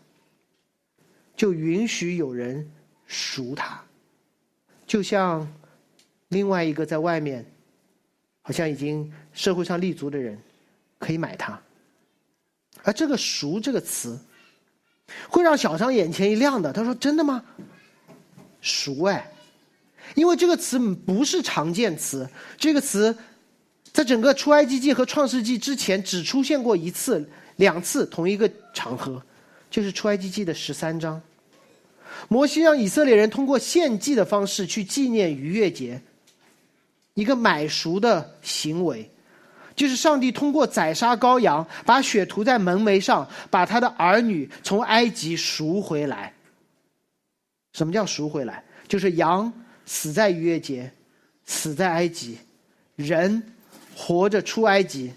[1.36, 2.70] 就允许有人
[3.06, 3.82] 赎他，
[4.86, 5.46] 就像
[6.28, 7.44] 另外一个在外面
[8.42, 10.38] 好像已经社会上立足的人
[10.98, 11.60] 可以买他。
[12.82, 14.18] 而这个“赎”这个词，
[15.28, 16.72] 会让小张眼前一亮的。
[16.72, 17.42] 他说：“真的吗？
[18.60, 19.32] 赎哎，
[20.14, 23.16] 因为这个词不是常见词，这个词
[23.92, 29.22] 在整个出埃及记和创世纪之前只出现过一次、两次，同一个场合，
[29.70, 31.20] 就是出埃及记的十三章。
[32.28, 36.00] 摩西让以色列人通过献祭的方式去纪念逾越节，
[37.14, 39.08] 一个买赎的行为。”
[39.74, 46.32] 就是上帝通过宰杀羔羊，把血涂在门楣上，把他的儿女从埃及赎回来。
[47.72, 48.62] 什么叫赎回来？
[48.86, 49.52] 就是羊
[49.84, 50.88] 死在逾越节，
[51.44, 52.38] 死在埃及，
[52.94, 53.42] 人
[53.96, 55.12] 活着出埃及，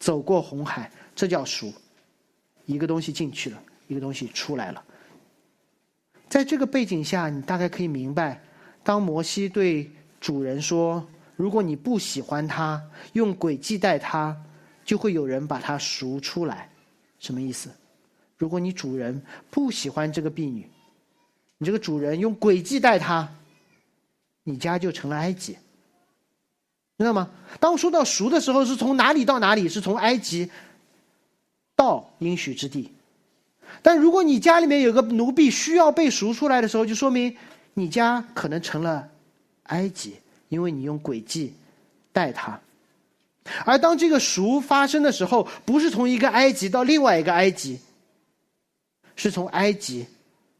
[0.00, 1.72] 走过红海，这叫赎。
[2.66, 4.82] 一个东西进去了，一个东西出来了。
[6.28, 8.42] 在这个背景下，你大概可以明白，
[8.82, 9.88] 当摩西对
[10.20, 11.06] 主人说。
[11.36, 12.82] 如果你不喜欢他，
[13.14, 14.36] 用诡计待他，
[14.84, 16.70] 就会有人把他赎出来，
[17.18, 17.70] 什么意思？
[18.36, 20.68] 如果你主人不喜欢这个婢女，
[21.56, 23.26] 你这个主人用诡计待他，
[24.44, 25.56] 你家就成了埃及，
[27.04, 27.30] 知道吗？
[27.58, 29.68] 当说到赎的时候，是从哪里到哪里？
[29.68, 30.50] 是从埃及
[31.74, 32.92] 到应许之地。
[33.82, 37.36] 但如果你家里面有个奴婢需要被赎出来的时候，就说明
[37.74, 39.08] 你家可能成了
[39.64, 40.14] 埃及。
[40.50, 41.54] 因为你用诡计
[42.12, 42.60] 待他，
[43.64, 47.78] 而当这个赎发生的时候，不是从一个埃及到另外一个埃及，
[49.14, 50.04] 是从埃及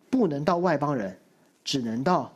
[0.08, 1.18] 不能到外邦人，
[1.64, 2.32] 只能到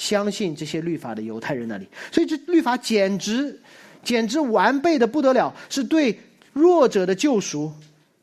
[0.00, 1.86] 相信这些律法的犹太人那里。
[2.10, 3.60] 所以这律法简直
[4.02, 6.18] 简直完备的不得了，是对
[6.54, 7.70] 弱者的救赎，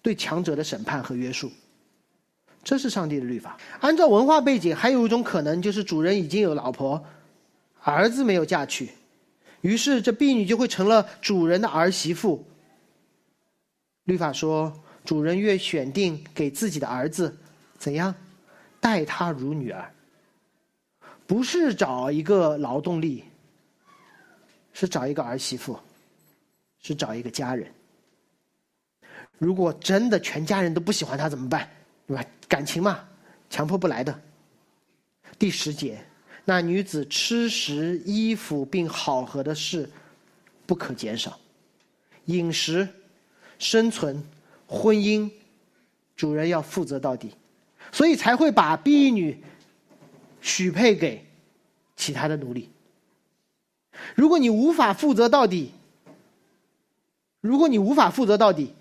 [0.02, 1.52] 对强者的审判和约束。
[2.64, 3.56] 这是上帝的律法。
[3.80, 7.06] 按照文化背景，还有一种可能就是主人已经有老婆。
[7.84, 8.90] 儿子没有嫁娶，
[9.62, 12.44] 于是这婢女就会成了主人的儿媳妇。
[14.06, 14.74] 律法说，
[15.06, 17.38] 主人越选定给自己的儿子，
[17.78, 18.14] 怎样
[18.82, 19.90] 待他如女儿，
[21.28, 23.24] 不是找一个劳动力，
[24.74, 25.78] 是找一个儿媳妇，
[26.80, 27.72] 是找一个家人。
[29.38, 31.70] 如果真的全家人都不喜欢他怎么办？
[32.08, 32.26] 对吧？
[32.48, 33.04] 感情嘛，
[33.50, 34.20] 强迫不来的。
[35.38, 36.04] 第十节。
[36.50, 39.90] 那女子吃食、衣服并好合的事，
[40.66, 41.38] 不可减少。
[42.28, 42.88] 饮食、
[43.60, 44.24] 生存、
[44.66, 45.30] 婚姻，
[46.16, 47.32] 主人要负责到底，
[47.92, 49.44] 所以才会把婢女
[50.48, 51.26] 许配给
[51.98, 52.70] 其他的奴隶。
[54.16, 55.72] 如果你无法负责到底，
[57.42, 58.74] 如果你无法负责到底，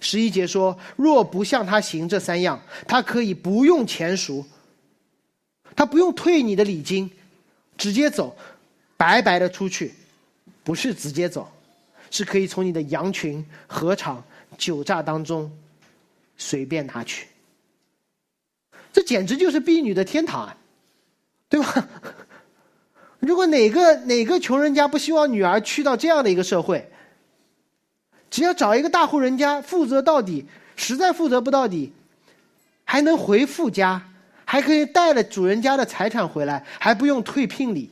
[0.00, 4.44] 十一节说：若不向他行这三样，他可以不用钱赎。
[5.74, 7.10] 他不用退你的礼金，
[7.78, 8.36] 直接走，
[8.96, 9.94] 白白的出去，
[10.62, 11.50] 不是直接走，
[12.10, 14.22] 是可以从你的羊群、河场、
[14.58, 15.50] 酒榨当中
[16.36, 17.26] 随便拿取。
[18.92, 20.56] 这简直就是婢女的天堂啊，
[21.54, 21.88] 对吧？
[23.20, 26.90] 如果哪个哪个穷人家不希望女儿去到这样的一个社会，
[28.28, 31.92] 只要找一个大户人家负责到底，实在负责不到底，
[32.84, 34.02] 还能回富家。
[34.46, 37.90] 还可以带了主人家的财产回来，还不用退聘礼。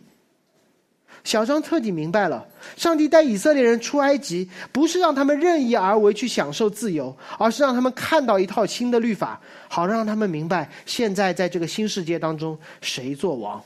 [1.24, 13.62] 小张彻底明白了，上帝带以色列人出埃及，不是让他们任意而为去享受自由，而是让他们看到一套新的律法，好让他们明白现在在这个新世界当中谁做王。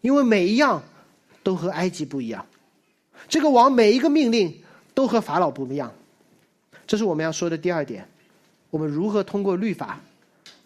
[0.00, 0.82] 因为每一样
[1.42, 2.44] 都和埃及不一样，
[3.28, 4.54] 这个王每一个命令
[4.94, 5.92] 都和法老不一样。
[6.86, 8.06] 这是我们要说的第二点，
[8.70, 10.00] 我们如何通过律法。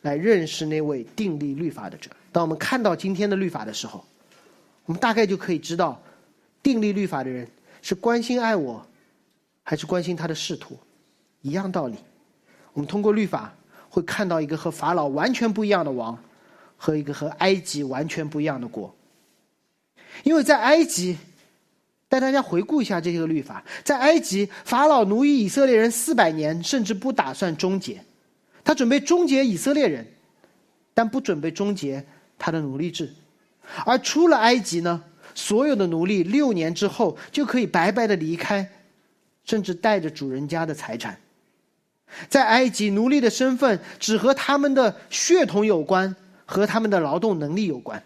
[0.03, 2.09] 来认识那位订立律法的者。
[2.31, 4.03] 当我们看到今天的律法的时候，
[4.89, 6.01] 我们大概就可以知道，
[6.63, 7.47] 订立律法的人
[7.83, 8.85] 是关心爱我，
[9.63, 10.79] 还是关心他的仕途。
[11.43, 11.97] 一样道理，
[12.73, 13.55] 我们通过律法
[13.91, 16.19] 会看到一个和法老完全不一样的王，
[16.79, 18.97] 和一个和埃及完全不一样的国。
[20.25, 21.19] 因为在埃及，
[22.09, 23.63] 带大家回顾一下这些个律法。
[23.85, 28.03] 在埃及，法老奴役以色列人四百年，甚至不打算终结，
[28.65, 30.07] 他准备终结以色列人，
[30.95, 32.03] 但不准备终结
[32.39, 33.13] 他的奴隶制。
[33.85, 35.03] 而出了埃及呢，
[35.35, 38.71] 所有的奴隶六年之后就可以白白的离开，
[39.45, 41.19] 甚至带着主人家的财产。
[42.29, 46.17] 在埃及，奴隶的身份只和他们的血统有关，
[46.47, 48.03] 和他们的劳动能力有关。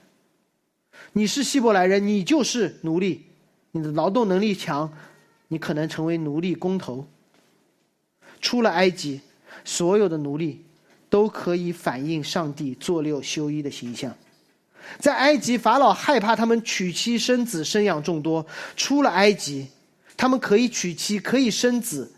[1.13, 3.21] 你是希伯来人，你就是奴隶；
[3.71, 4.93] 你的劳动能力强，
[5.49, 7.07] 你可能成为奴隶工头。
[8.41, 9.21] 出了埃及，
[9.65, 10.65] 所有的奴隶
[11.09, 14.13] 都可以反映上帝做六休一的形象。
[14.99, 18.45] 在埃及，法老害怕他们娶妻生子，生养众多。
[18.77, 19.67] 出了埃及，
[20.17, 22.13] 他们可以娶妻，可以生子。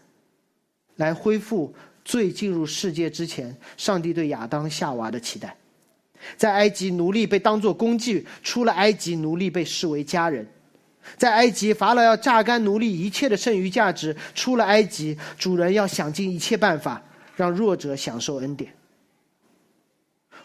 [0.97, 5.57] 来恢复最进入世界之前，上帝对亚当夏娃的期待。
[6.37, 10.47] 在埃及，奴隶被当作工具；出了埃及，奴隶被视为家人。
[11.19, 17.03] 在埃及，法老要榨干奴隶一切的剩余价值；出了埃及，主人要想尽一切办法
[17.37, 18.73] 让弱者享受恩典。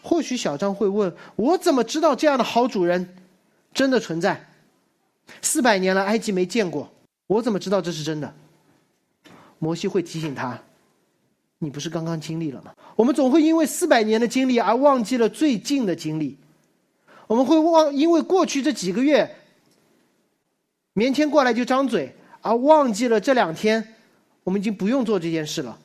[0.02, 3.16] 或许小张会问：我怎么知道这样的好主人
[3.72, 4.48] 真的存在？
[5.42, 6.90] 四百年了，埃及没见过，
[7.26, 8.34] 我怎么知道这是真的？
[9.58, 10.58] 摩西会提醒他
[11.60, 16.36] ：“你不是刚刚经历了吗？”我们总会因为四百年的经历而忘记了最近的经历。
[17.26, 19.36] 我们会忘，因为过去这几个月，
[20.94, 23.94] 棉签过来就张嘴，而忘记了这两天，
[24.42, 25.78] 我们已经不用做这件事了。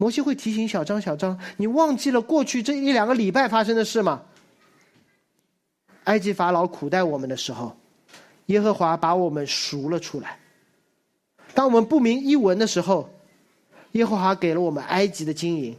[0.00, 4.22] 摩西会提醒小张：“小张，你忘记了过去这一两个礼拜发生的事吗？”
[6.04, 7.76] 埃及法老苦待我们的时候，
[8.46, 10.38] 耶和华把我们赎了出来。
[11.52, 13.10] 当我们不明一文的时候，
[13.92, 15.74] 耶和华给了我们埃及的经营；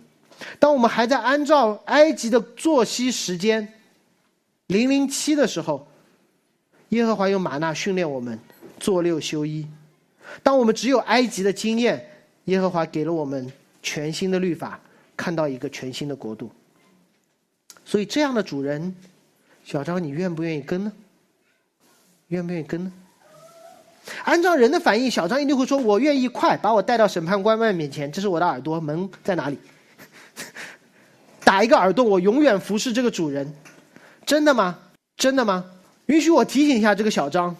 [0.59, 3.73] 当我们还在按照埃及的作息时间
[4.67, 5.87] 零零七的时候，
[6.89, 8.37] 耶和华用玛纳训练我们
[8.79, 9.65] 做六休一；
[10.43, 12.07] 当我们只有埃及的经验，
[12.45, 13.51] 耶和华给了我们
[13.81, 14.79] 全新的律法，
[15.15, 16.51] 看到一个全新的国度。
[17.83, 18.95] 所以，这样的主人，
[19.63, 20.91] 小张，你愿不愿意跟呢？
[22.27, 22.91] 愿不愿意跟呢？
[24.23, 28.11] 按照人的反应，小张一定会说：“我愿意，快把我带到审判官们面前。
[28.11, 29.57] 这是我的耳朵，门在哪里？
[31.43, 33.53] 打一个耳洞，我永远服侍这个主人。
[34.25, 34.79] 真的吗？
[35.17, 35.65] 真的吗？
[36.07, 37.55] 允许我提醒一下这个小张，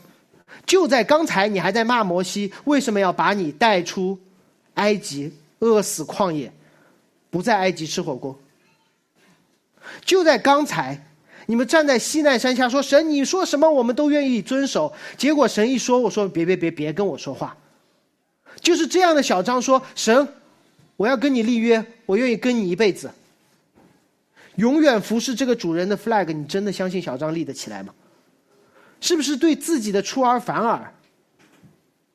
[0.66, 4.18] 就在刚才，你还在骂摩西为什么要把你带出
[4.76, 5.32] 埃及
[5.62, 6.54] 饿死旷野，
[7.32, 8.40] 不在埃及吃火锅。
[10.06, 11.06] 就在刚才。”
[11.48, 17.58] 你们站在西奈山下说：“神，你说什么我们都愿意遵守。”结果神一说：“我说别别别别跟我说话。”
[18.62, 20.26] 就是这样的小张说：“神，
[20.96, 23.12] 我要跟你立约，我愿意跟你一辈子，
[24.56, 27.94] 永远服侍这个主人的 flag。”你真的相信小张立得起来吗？
[29.02, 30.94] 是不是对自己的出尔反尔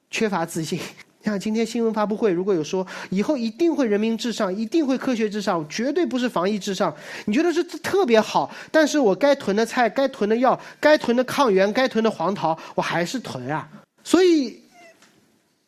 [0.09, 0.79] 缺乏自信？
[1.27, 8.49] 像今天新闻发布会，如果有说以后一定会人民至上，一定会科学至上，绝对不是防疫至上，你觉得是特别好？
[8.71, 13.69] 但是我该囤的菜、该囤的药、该囤的抗原、该囤的黄桃，我还是囤啊。
[14.05, 14.57] 所以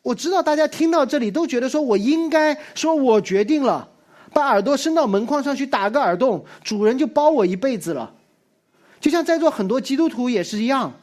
[0.01, 3.85] 我知道大家听到这里都觉得说我应该说我决定了，
[4.31, 8.13] 把耳朵伸到门框上去打个耳洞，主人就包我一辈子了。
[9.01, 10.93] 就像在座很多基督徒也是一样，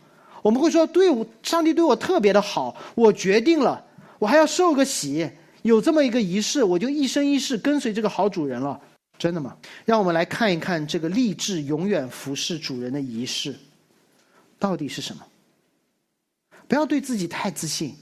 [0.40, 3.82] 我们会说对我上帝对我特别的好，我决定了。
[4.18, 5.28] 我还要受个洗，
[5.62, 8.80] 有这么一个仪式，我就一生一世跟随这个好主人了，
[9.18, 9.56] 真的吗？
[9.84, 13.54] 让我们来看一看这个立志永远服侍主人的仪式，
[14.58, 15.22] 到底是什么？
[16.68, 17.94] 不要对自己太自信，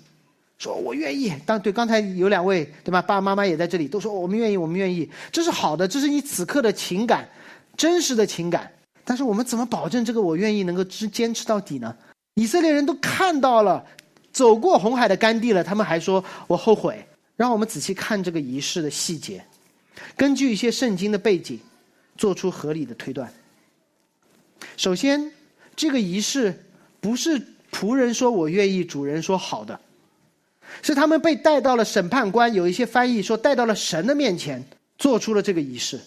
[0.59, 1.33] 说我愿意。
[1.45, 7.29] 当对刚才有两位对吧，爸爸妈妈也在这里，都说我们愿意，我们愿意，这是好的，这是你此刻的情感，
[7.77, 8.71] 真实的情感。
[9.05, 11.95] 但是我们怎么保证这个我愿意能够坚坚持到底呢？
[12.37, 13.85] 以色列人都看到了。
[14.35, 17.03] 走过红海的甘地了，他们还说我后悔。
[17.37, 19.45] 让我们仔细看这个仪式的细节，
[20.17, 21.59] 根据一些圣经的背景，
[22.17, 23.29] 做出合理的推断。
[24.77, 25.33] 首先，
[25.75, 26.65] 这个仪式
[27.01, 29.81] 不是仆人说我愿意，主人说好的，
[30.81, 34.65] 是他们被带到了审判官，有一些翻译说带到了神的面前，
[34.97, 36.01] 做出了这个仪式。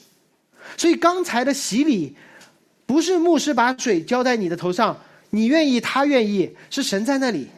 [0.77, 2.15] 所以刚才的洗礼，
[2.85, 4.97] 不是牧师把水浇在你的头上，
[5.31, 7.49] 你愿意，他愿意，是神在那里。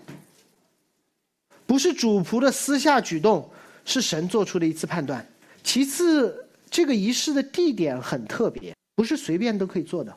[1.69, 3.47] 不是主仆的私下举动，
[3.85, 5.23] 是神做出的一次判断。
[5.61, 10.11] 其次，这个仪式的地点很特别，不是随便都可以做的。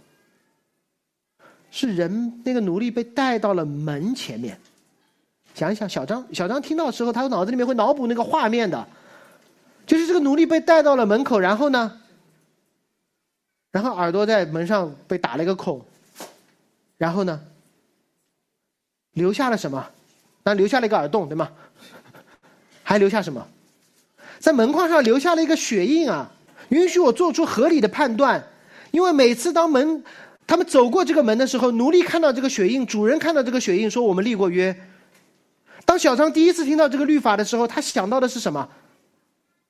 [1.70, 4.58] 是人那个奴隶被带到了门前面。
[5.54, 8.88] 想一想，小张，小张听到的时候，他脑子里面会脑补那个画面的，
[9.86, 12.00] 就是这个奴隶被带到了门口，然后呢，
[13.72, 15.84] 然后耳朵在门上被打了一个孔，
[16.96, 17.38] 然后呢？
[19.12, 19.90] 留下了什么？
[20.44, 21.50] 那留下了一个耳洞，对吗？
[22.82, 23.46] 还留下什么？
[24.40, 26.30] 在门框上留下了一个血印啊，
[26.70, 28.44] 允许我做出合理的判断。
[28.90, 30.02] 因为每次当门
[30.46, 34.76] 他们走过这个门的时候，奴隶看到这个血印，主人看到这个血印，说我们立过约。
[35.84, 38.68] 当小张第一次听到这个律法的时候，他想到的是什么？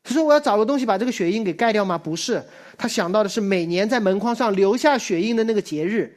[0.03, 2.43] 他说：“我要找个东西把这个血印给盖掉吗？”不是，
[2.77, 6.13] 他想到的是每年在门框上留下血印的那个节日，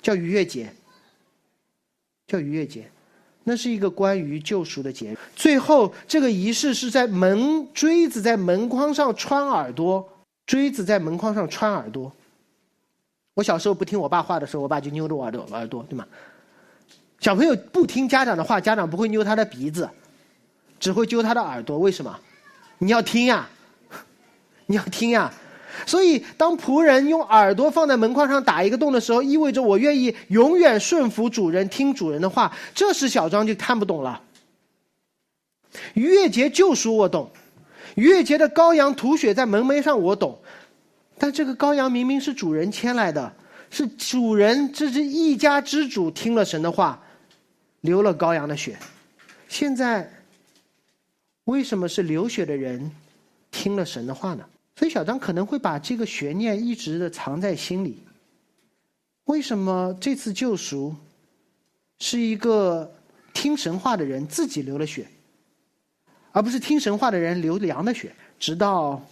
[0.00, 0.72] 叫逾越节。
[2.26, 2.90] 叫逾越节，
[3.48, 5.18] 那是一个关于救赎的节日。
[5.36, 10.06] 最后，这个仪式是在门锥子在门框上穿耳朵，
[10.46, 12.12] 锥子在门框上穿耳朵。
[13.34, 16.04] 我小时候不听我爸话的时候，我爸就扭着我耳朵，耳朵对吗？
[17.20, 19.88] 小朋友不听家长的话，家长不会扭他的鼻子，
[20.80, 21.78] 只会揪他的耳朵。
[21.78, 22.18] 为什么？
[22.78, 23.48] 你要听呀，
[24.66, 25.32] 你要听呀。
[25.84, 32.50] 所以，当仆人用耳朵放在门框上打一个洞的时候，意味着我愿意永远顺服主人，听主人的话。
[32.74, 34.22] 这时，小张就看不懂了。
[35.92, 37.30] 逾越节救赎我懂，
[37.96, 40.38] 逾越节的羔羊吐血在门楣上我懂，
[41.18, 43.30] 但这个羔羊明明是主人牵来的，
[43.70, 47.02] 是主人这是一家之主听了神的话，
[47.82, 48.78] 流了羔羊的血。
[49.48, 50.10] 现在，
[51.44, 52.90] 为什么是流血的人
[53.50, 54.44] 听了神的话呢？
[54.76, 57.98] 所以小张可能会把这个悬念一直的藏在心里。
[59.24, 60.94] 为什么这次救赎
[61.98, 62.94] 是一个
[63.32, 65.08] 听神话的人自己流了血，
[66.30, 68.14] 而不是听神话的人流羊的血？
[68.38, 69.02] 直到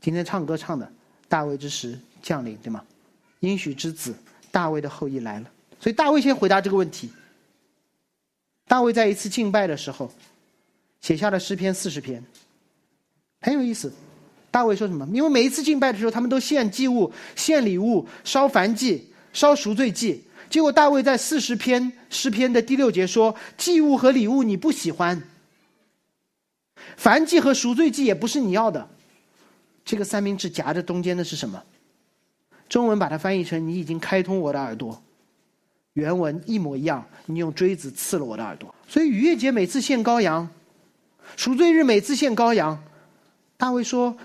[0.00, 0.90] 今天唱歌唱的
[1.28, 2.82] 大卫之时降临，对吗？
[3.40, 4.14] 应许之子
[4.50, 5.50] 大卫的后裔来了。
[5.78, 7.12] 所以大卫先回答这个问题。
[8.66, 10.10] 大卫在一次敬拜的时候
[11.02, 12.24] 写下了诗篇四十篇，
[13.42, 13.92] 很有意思。
[14.54, 15.04] 大卫说什么？
[15.12, 20.22] 因为每一次敬拜的时候，他们都献祭物、献礼物、烧燔祭、烧赎罪祭。
[20.48, 25.20] 结果大卫在四十篇诗篇的第六节说：“祭物和礼物你不喜欢，
[26.96, 28.88] 燔祭和赎罪祭也不是你要的。”
[29.84, 31.60] 这个三明治夹着中间的是什么？
[32.68, 35.02] 中文把它翻译成“你已经开通我的耳朵”，
[35.94, 37.04] 原文一模一样。
[37.26, 38.72] 你用锥子刺了我的耳朵。
[38.86, 40.48] 所以逾越节每次献羔羊，
[41.36, 42.80] 赎罪日每次献羔羊，
[43.56, 44.16] 大卫说。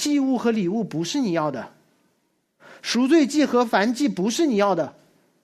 [0.00, 1.74] 祭物和礼物不是你要的，
[2.80, 4.94] 赎罪祭和燔祭不是你要的，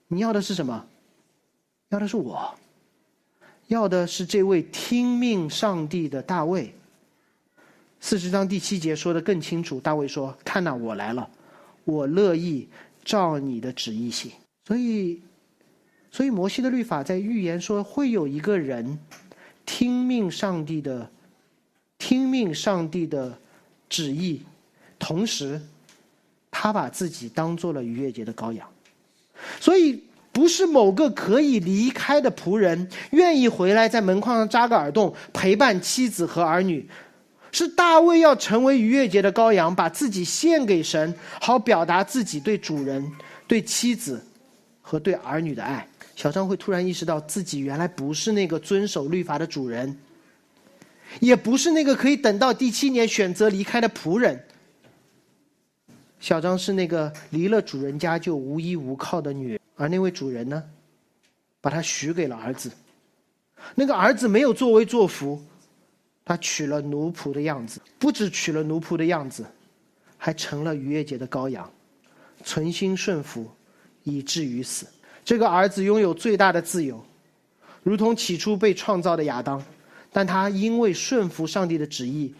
[0.07, 0.87] 你要的是什么？
[1.89, 2.55] 要的是我，
[3.67, 6.73] 要的是这位听命上帝的大卫。
[7.99, 11.29] 四十章第七节说的更清楚，大卫说：“看呐，我来了，
[11.83, 12.67] 我乐意
[13.05, 14.31] 照你的旨意行。”
[14.65, 15.21] 所以，
[16.09, 18.97] 所以摩西的律法在预言说会有一个人
[19.67, 21.11] 听命上帝的，
[21.99, 23.37] 听命上帝的。
[23.89, 24.41] 旨意，
[24.99, 25.61] 同时，
[26.51, 28.67] 他把自己当做了逾越节的羔羊，
[29.59, 36.87] 所以不是某个可以离开的仆人愿意回来在门框上扎个耳洞陪伴妻子和儿女，
[37.51, 43.11] 是大卫要成为逾越节的羔羊，把自己献给神，好表达自己对主人、
[43.47, 44.23] 对妻子
[44.81, 45.87] 和对儿女的爱。
[46.15, 49.95] 小张会突然意识到自己原来不是那个遵守律法的主人。
[51.19, 54.43] 也不是那个可以等到第七年选择离开的仆人。
[56.19, 60.63] 小张是那个离了主人家就无依无靠的女人，而那位主人呢，
[61.61, 62.71] 把她许给了儿子。
[63.75, 65.41] 那个儿子没有作威作福，
[66.25, 69.45] 他娶了奴仆的样子，不止娶了奴仆的样子，
[70.17, 71.69] 还成了逾越节的羔羊，
[72.43, 73.49] 存心顺服，
[74.03, 74.87] 以至于死。
[75.23, 77.03] 这个儿子拥有最大的自由，
[77.83, 79.63] 如同起初被创造的亚当。
[80.17, 82.33] 但他因为顺服上帝的旨意，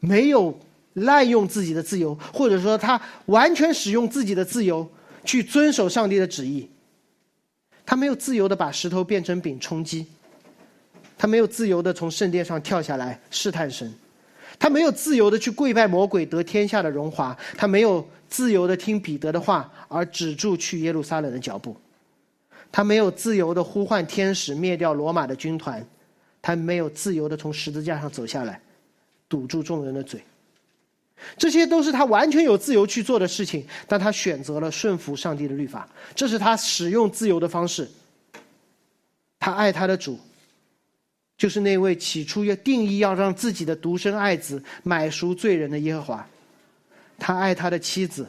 [0.00, 0.58] 没有
[0.94, 4.90] 滥用自己的自由，或者说他完全使用自己的自由
[5.22, 6.66] 去遵守上帝的旨意。
[7.84, 10.06] 他没有自由的把石头变成饼充饥，
[11.18, 13.92] 他没有自由的从圣殿上跳下来试探神，
[14.58, 21.76] 他没有自由的去跪拜魔鬼得天下的荣华，他没有自由的听彼得的话而止住去耶路撒冷的脚步，
[22.72, 25.86] 他没有自由的呼唤天使灭掉罗马的军团。
[26.48, 28.58] 还没有自由的从十字架上走下来，
[29.28, 30.18] 堵住众人的嘴。
[31.36, 37.86] 这些都是他完全有自由去做的事情，但他选择了顺服上帝的律法，这是他使用自由的方式。
[39.38, 40.18] 他爱他的主，
[41.36, 46.26] 就是那位起初要定义要让自己的独生爱子买赎罪人的耶和华。
[47.18, 48.26] 他爱他的妻子，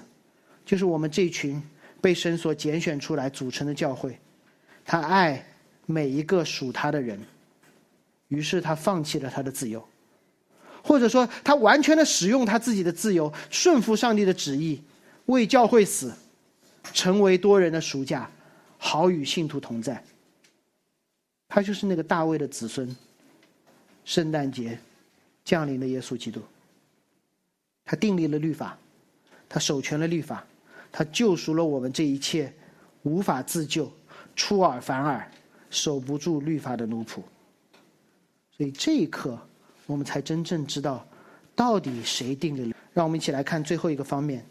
[0.66, 1.64] 就是我们这群
[2.02, 4.20] 被神所拣选出来组成的教会。
[4.84, 5.42] 他爱
[5.86, 7.18] 每一个属他的人。
[8.30, 9.86] 于是他放弃了他的自由，
[10.84, 14.82] 或者说他完全的使用他自己的自由，顺服上帝的旨意，
[15.26, 16.14] 为教会死，
[16.94, 18.30] 成为多人的赎价，
[18.78, 20.04] 好与信徒同在。
[21.48, 22.96] 他就是那个大卫的子孙，
[24.06, 24.80] 圣诞节
[25.44, 26.42] 降临的耶稣基督。
[27.84, 28.78] 他订立了律法，
[29.50, 30.46] 他守全了律法，
[30.92, 32.54] 他救赎了我们这一切
[33.02, 33.92] 无法自救、
[34.36, 35.28] 出尔反尔、
[35.72, 37.24] 守不住律法的奴仆。
[38.60, 39.40] 所以这一刻，
[39.86, 41.08] 我们才真正知道，
[41.56, 42.76] 到底谁定的。
[42.94, 44.46] 让我们一起来看最后一个方面：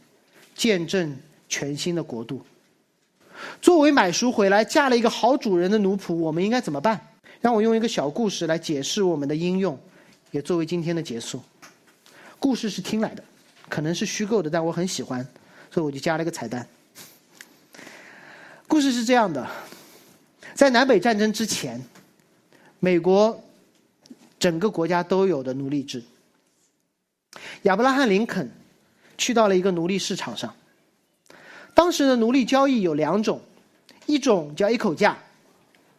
[0.55, 1.15] 见证
[1.47, 2.43] 全新的国度。
[3.61, 6.99] 作为买赎回来嫁了一个好主人的奴仆，我们应该怎么办？
[7.43, 9.79] 让我用一个小故事来解释我们的应用，
[10.31, 11.43] 也作为今天的结束。
[12.39, 13.23] 故事是听来的，
[13.69, 15.23] 可能是虚构的，但我很喜欢，
[15.71, 16.67] 所以我就加了一个彩蛋。
[18.67, 19.47] 故事是这样的：
[20.55, 21.79] 在南北战争之前，
[22.81, 23.39] 美国
[24.39, 26.03] 整个国家都有的奴隶制。
[27.63, 28.51] 亚伯拉罕·林肯
[29.17, 30.55] 去到了一个奴隶市场上。
[31.75, 33.41] 当时的奴隶交易有两种，
[34.07, 35.17] 一种叫一口价，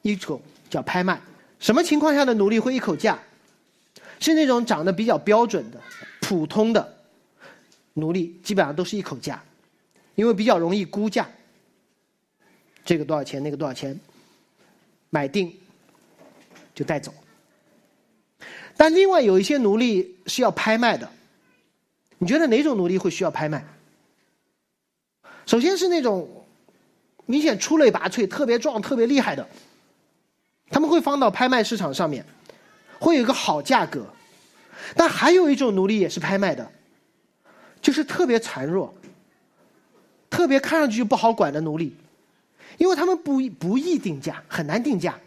[0.01, 1.21] 一种叫拍卖。
[1.59, 3.17] 什么情况下的奴隶会一口价？
[4.19, 5.81] 是那种长得比较标准的、
[6.21, 6.97] 普通的
[7.93, 9.41] 奴隶，基本上都是一口价，
[10.15, 11.29] 因为比较容易估价。
[12.83, 13.41] 这个多少钱？
[13.41, 13.97] 那个多少钱？
[15.09, 15.53] 买定
[16.75, 17.13] 就带走。
[18.79, 21.11] 但另外有一些奴隶是要拍卖的，
[22.17, 23.61] 你觉得哪种奴隶会需要拍卖？
[25.45, 26.45] 首先是那种
[27.25, 29.45] 明显出类拔萃、特别壮、特别厉害的，
[30.69, 32.25] 他们会放到拍卖市场上面，
[33.01, 34.07] 会有一个好价格。
[34.95, 36.71] 但还有一种奴隶也是拍卖的，
[37.81, 38.93] 就是特别孱弱、
[40.29, 41.93] 特别看上去就不好管的奴隶，
[42.77, 45.19] 因为他们不不易定价，很难定价，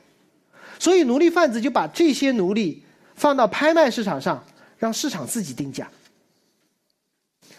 [0.79, 2.83] 所以奴隶贩子就把这些奴隶
[3.15, 4.45] 放到拍卖市场上，
[4.79, 5.91] 让市场自己定价。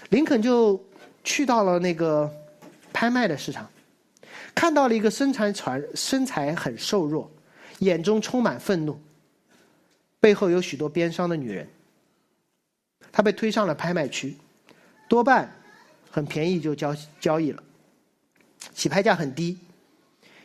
[0.09, 0.83] 林肯就
[1.23, 2.31] 去到了那个。
[2.95, 3.67] 拍卖的市场，
[4.53, 7.29] 看到了一个身材传身材很瘦弱，
[7.79, 9.01] 眼中充满愤怒，
[10.19, 11.67] 背后有许多边伤的女人。
[13.11, 14.37] 他被推上了拍卖区，
[15.09, 15.51] 多半
[16.11, 17.63] 很便宜就交交易了，
[18.75, 19.57] 起拍价很低，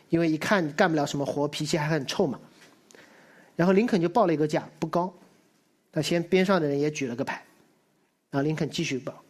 [0.09, 2.39] 因为一看干不了什么活，脾气还很臭嘛。
[3.59, 5.13] 然后林肯就报了一个价，不高，
[5.91, 7.43] 他先边上的人也举了个牌，
[8.31, 9.21] 然后林肯继续报，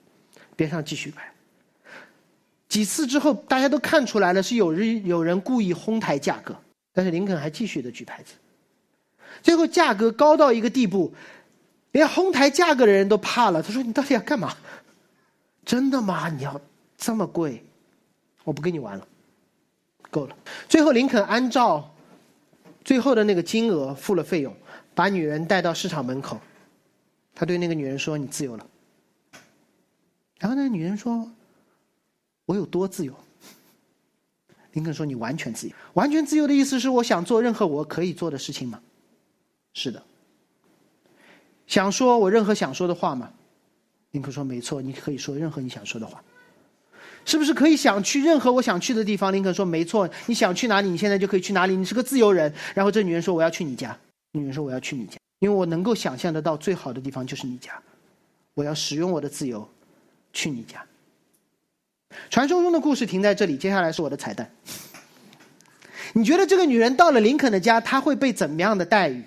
[0.55, 1.34] 边上继续拍。
[2.67, 6.55] 几次之后，大家都看出来了，是有人有人故意哄抬价格，
[6.93, 8.36] 但是林肯还继续的举牌子。
[9.41, 11.11] 最后价格高到一个地步，
[11.93, 13.63] 连哄抬价格的人都怕了。
[13.63, 14.55] 他说：“你到底要干嘛？
[15.65, 16.30] 真的吗？
[16.30, 16.61] 你要
[16.95, 17.65] 这么贵？
[18.43, 19.07] 我不跟你玩了，
[20.11, 20.38] 够了。”
[20.69, 21.95] 最后林肯按照
[22.84, 24.55] 最后的那个金额付了费用，
[24.95, 26.39] 把女人带到市场门口。
[27.36, 28.65] 他对那个女人说：“你自由了。”
[30.39, 31.30] 然后那个女人说。
[32.45, 33.13] 我有多自由？
[34.71, 35.75] 林肯说：“你完全自由。
[35.93, 38.82] 完全自由的意思是，我想做任何我可以做的事情吗？
[39.75, 40.01] 是的。
[41.67, 43.32] 想说我任何想说的话吗？
[44.09, 46.23] 林肯说：没错，你可以说任何你想说的话。
[47.30, 49.32] 是不是可以想去任何我想去的地方？
[49.32, 51.75] 林肯说：没错，你想去哪里，你现在就可以去哪里。
[51.75, 52.51] 你是个自由人。
[52.73, 53.95] 然后这女人说：我要去你家。
[54.32, 57.71] 女人说：我要去你家，因为我能够想象得到最好的地方就是你家。
[58.55, 59.69] 我要使用我的自由
[60.34, 60.84] 去你家。”
[62.32, 64.49] 传说中的故事停在这里，接下来是我的彩蛋。
[66.13, 69.23] 你觉得这个女人到了林肯的家，她会被怎么样的待遇？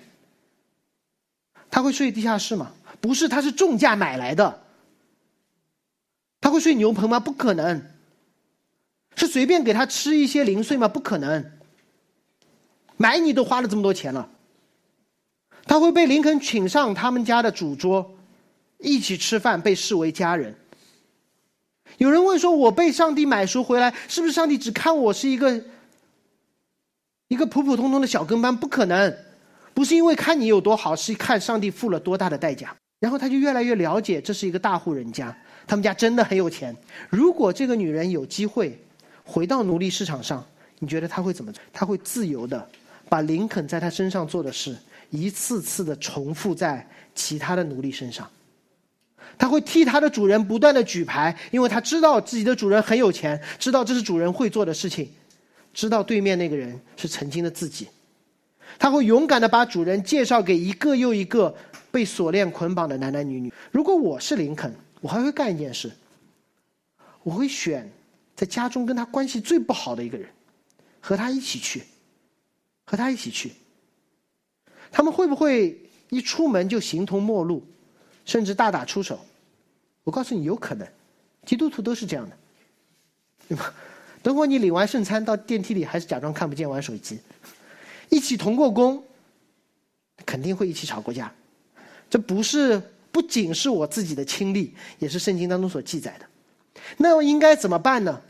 [1.71, 2.73] 她会睡地下室吗？
[2.99, 4.61] 不是，她是重价买来的。
[6.41, 7.17] 她会睡牛棚吗？
[7.17, 7.92] 不可能。
[9.15, 10.87] 是随便给他吃一些零碎吗？
[10.87, 11.51] 不可能。
[12.97, 14.29] 买你都花了这么多钱了。
[15.65, 18.15] 他会被林肯请上他们家的主桌，
[18.79, 20.55] 一起吃饭，被视为家人。
[21.97, 25.63] 有人问说：“我被上帝买赎回来，是不是上帝只看我是一个
[27.27, 28.55] 一个普普通通的小跟班？
[28.55, 29.15] 不可能，
[29.73, 35.35] 不是因为看你有多好，是看上帝付了多大的代价。”然后他就越来越了解，这是一个大户人家，
[35.67, 36.75] 他们家真的很有钱。
[37.09, 38.81] 如果这个女人有机会
[39.23, 40.45] 回到奴隶市场上，
[40.79, 41.61] 你觉得他会怎么做？
[41.71, 42.67] 她会自由的
[43.09, 44.75] 把林肯在他身上做的事，
[45.09, 48.29] 一次次的重复在其他的奴隶身上。
[49.37, 55.09] 他会替他的主人不断的举牌，因为他知道自己的主人很有钱，知道这是主人会做的事情，
[55.73, 57.87] 知道对面那个人是曾经的自己。
[58.77, 61.55] 他会勇敢的把主人介绍给一个又一个
[61.91, 63.51] 被锁链捆绑的男男女女。
[63.71, 65.91] 如果我是林肯，我还会干一件事，
[67.23, 67.89] 我会选
[68.43, 70.29] 在家中跟他关系最不好的一个人，
[70.99, 71.81] 和他一起去，
[72.83, 73.53] 和他一起去。
[74.91, 77.65] 他们会不会一出门就形同陌路？
[78.25, 79.17] 甚至大打出手，
[80.03, 80.85] 我告诉你，有可能，
[81.45, 82.37] 基督徒都是这样的，
[83.47, 83.73] 对吧？
[84.21, 87.19] 等会你领完圣餐到电梯里，还是假装看不见玩手机，
[88.09, 89.01] 一起同过工，
[90.25, 91.33] 肯定会一起吵过架。
[92.09, 96.25] 这不是不仅是我自己的亲历，也是圣经当中所记载的。
[96.97, 98.21] 那应该怎么办呢？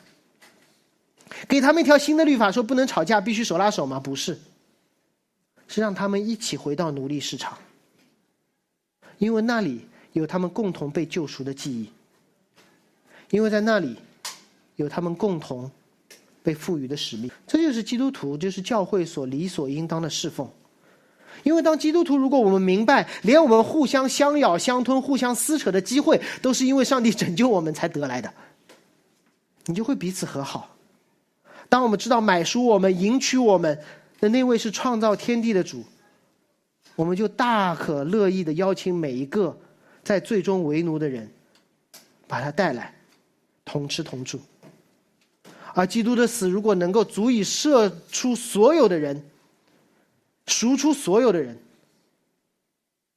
[1.48, 4.00] 给他们一条新的律法，说不能吵架，必须手拉手吗？
[4.00, 4.40] 不是，
[5.68, 7.58] 是让他们一起回到奴隶市场，
[9.18, 9.82] 因为那里
[10.14, 11.90] 有他们共同被救赎的记忆，
[13.30, 13.98] 因为在那里
[14.76, 15.70] 有他们共同
[16.42, 17.30] 被赋予的使命。
[17.46, 20.50] 这就是基督徒，就是教会所理所应当的侍奉。
[21.44, 28.32] 因为当基督徒，如果我们明白，连我们互相相咬、相吞、互相撕扯的机会，都是因为上帝拯救我们才得来的，
[29.66, 30.70] 你就会彼此和好。
[31.74, 33.76] 当我们知道买赎我们、迎娶我们
[34.20, 35.84] 的那位是创造天地的主，
[36.96, 39.60] 我们就大可乐意的邀请每一个
[40.04, 41.28] 在最终为奴的人，
[42.28, 42.94] 把他带来，
[43.66, 44.40] 同吃同住。
[45.74, 49.26] 而基督的死如果能够足以射出所有的人，
[50.46, 51.58] 赎出所有的人，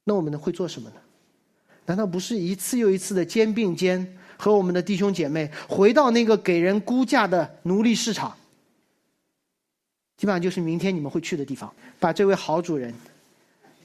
[0.03, 0.95] 那我们呢会做什么呢？
[1.85, 8.35] 难道不是一次又一次的肩并肩，和我们的弟兄姐妹回到那个给人估价的奴隶市场？
[10.17, 12.93] 基本上就是明天你们会去的地方，把这位好主人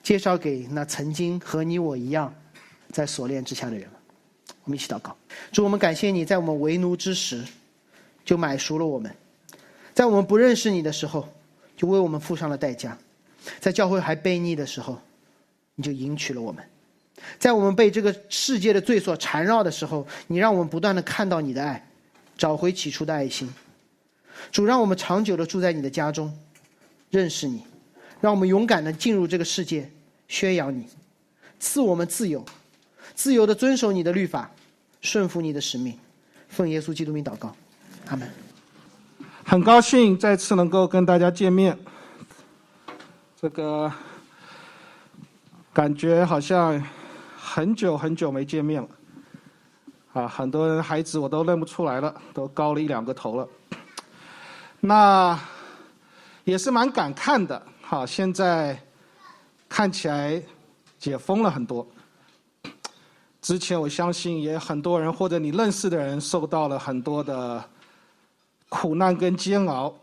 [0.02, 2.34] 介绍给那曾经和你我一样
[2.90, 3.86] 在锁链之下的人
[4.64, 5.14] 我们一起祷告，
[5.52, 7.44] 主我们感谢你在我们为奴之时
[8.24, 9.14] 就买赎了我们，
[9.92, 11.28] 在我们不认识你的时候
[11.76, 12.96] 就为我们付上了代价，
[13.60, 14.98] 在教会还悖逆的时候
[15.74, 16.64] 你就迎娶了我们，
[17.38, 21.86] 在我们被这个世界的罪所缠绕的时候，你让我们不断的看到你的爱，
[22.38, 23.52] 找回起初的爱心。
[24.50, 26.36] 主让我们长久的住在你的家中，
[27.10, 27.64] 认识你，
[28.20, 29.90] 让我们勇敢的进入这个世界，
[30.28, 30.86] 宣扬你，
[31.58, 32.44] 赐我们自由，
[33.14, 34.50] 自由的遵守你的律法，
[35.00, 35.98] 顺服你的使命，
[36.48, 37.54] 奉耶稣基督名祷告，
[38.08, 38.28] 阿门。
[39.44, 41.76] 很高兴再次能够跟大家见面，
[43.40, 43.92] 这个
[45.72, 46.82] 感觉好像
[47.36, 48.88] 很久很久没见面了，
[50.12, 53.48] 啊，很多人孩子我都认不出来了，都高了一两个头了。
[54.84, 55.38] 那
[56.42, 58.76] 也是蛮感慨的，哈，现在
[59.68, 60.42] 看起来
[60.98, 61.86] 解封了很多。
[63.40, 67.64] 之前我相信也很多人或者你认识的人受到了很多的
[68.68, 69.94] 苦难跟煎熬。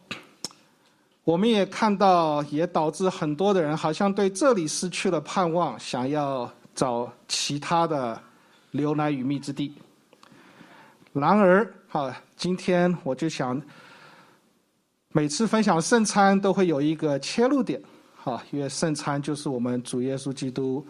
[1.25, 8.17] 我们也看到，也导致很多的人好像对这里失去了盼望，想要找其他的
[8.71, 9.75] 牛奶与蜜之地。
[11.11, 13.61] 然而，哈，今天我就想。
[15.12, 17.82] 每次分享圣餐都会有一个切入点，
[18.16, 20.86] 哈，因为圣餐就是我们主耶稣基督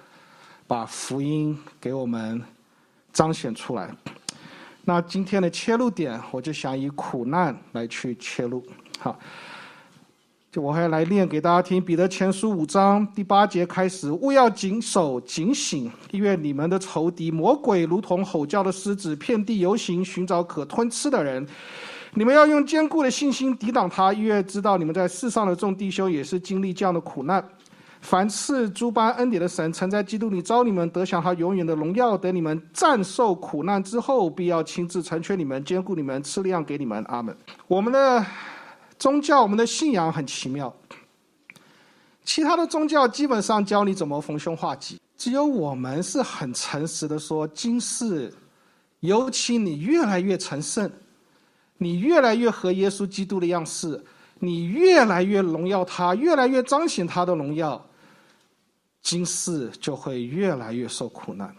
[0.68, 2.42] 把福音给我们
[3.14, 3.90] 彰显出来。
[4.84, 8.62] 那今天的切入点，我就想以苦难来去切入，
[9.00, 9.18] 好，
[10.52, 21.48] 就我还来念给大家听，《彼得前书》五章第八节开始：勿要谨守警醒，因为你们的仇敌魔鬼如同吼叫的狮子，遍地游行，寻找可吞吃的人。
[22.14, 27.44] 你们要用坚固的信心抵挡他，因为知道你们在世上的众弟兄也是经历这样的苦难。
[28.02, 32.18] 凡赐诸般恩典的神，曾在基督里招你们得享他永远的荣耀。
[32.18, 37.04] 等你们战胜苦难之后，必要亲自成全你们，兼顾你们，赐量给你们。
[37.10, 37.36] 阿门。
[37.68, 38.26] 我们的
[38.98, 40.74] 宗教，我们的信仰很奇妙。
[42.24, 48.34] 其他的宗教基本上教你怎么逢凶化吉，只有我们是很诚实的说，今世，
[49.02, 50.90] 尤其你越来越成圣。
[51.82, 54.04] 你越来越合耶稣基督的样式，
[54.40, 57.84] 你越来越荣耀他，越来越彰显他的荣耀，
[59.02, 61.56] 今世就会越来越受苦难，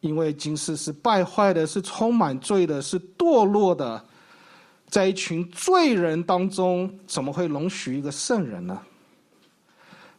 [0.00, 4.04] 因为今世是败坏的，是充满罪的，是堕落的，
[4.86, 8.78] 在一群罪人当中，怎么会容许一个圣人呢？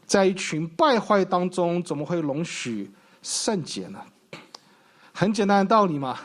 [0.05, 2.91] 在一群败坏当中，怎么会容许
[3.21, 4.01] 圣洁呢？
[5.13, 6.19] 很简单的道理嘛。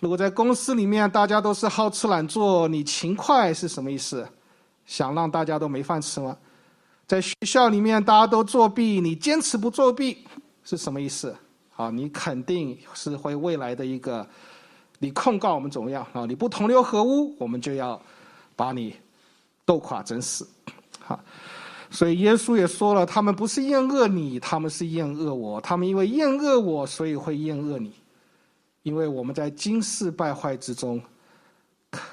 [0.00, 4.26] 如果在公司里面大家都是好吃懒做，你勤快是什么意思？
[4.86, 6.36] 想让大家都没饭吃吗？
[7.06, 10.24] 在学校里面大家都作弊，你坚持不作弊
[10.62, 11.34] 是什么意思？
[11.74, 14.26] 啊，你肯定是会未来的一个，
[14.98, 16.06] 你控告我们怎么样？
[16.12, 18.00] 啊，你不同流合污，我们就要
[18.54, 18.94] 把你
[19.64, 20.46] 斗垮整死。
[21.00, 21.18] 好，
[21.90, 25.60] 所以耶稣也说了，他们不是厌恶你，他们是厌恶我。
[25.60, 27.92] 他们因为厌恶我，所以会厌恶你。
[28.82, 31.00] 因为我们在今世败坏之中，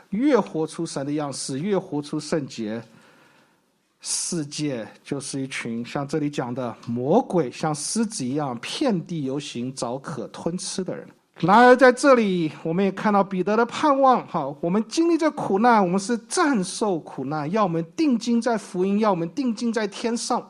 [0.09, 2.81] 越活出神的样式，越活出圣洁，
[4.01, 11.07] 世界就是一群像这里讲的魔鬼，像狮子一样遍地游行，找可吞吃的人。
[11.39, 14.25] 然而在这里，我们也看到彼得的盼望。
[14.25, 20.49] 哈，我们经历着苦难，我们是战胜苦难，要我们定睛在福音，要我们定睛在天上。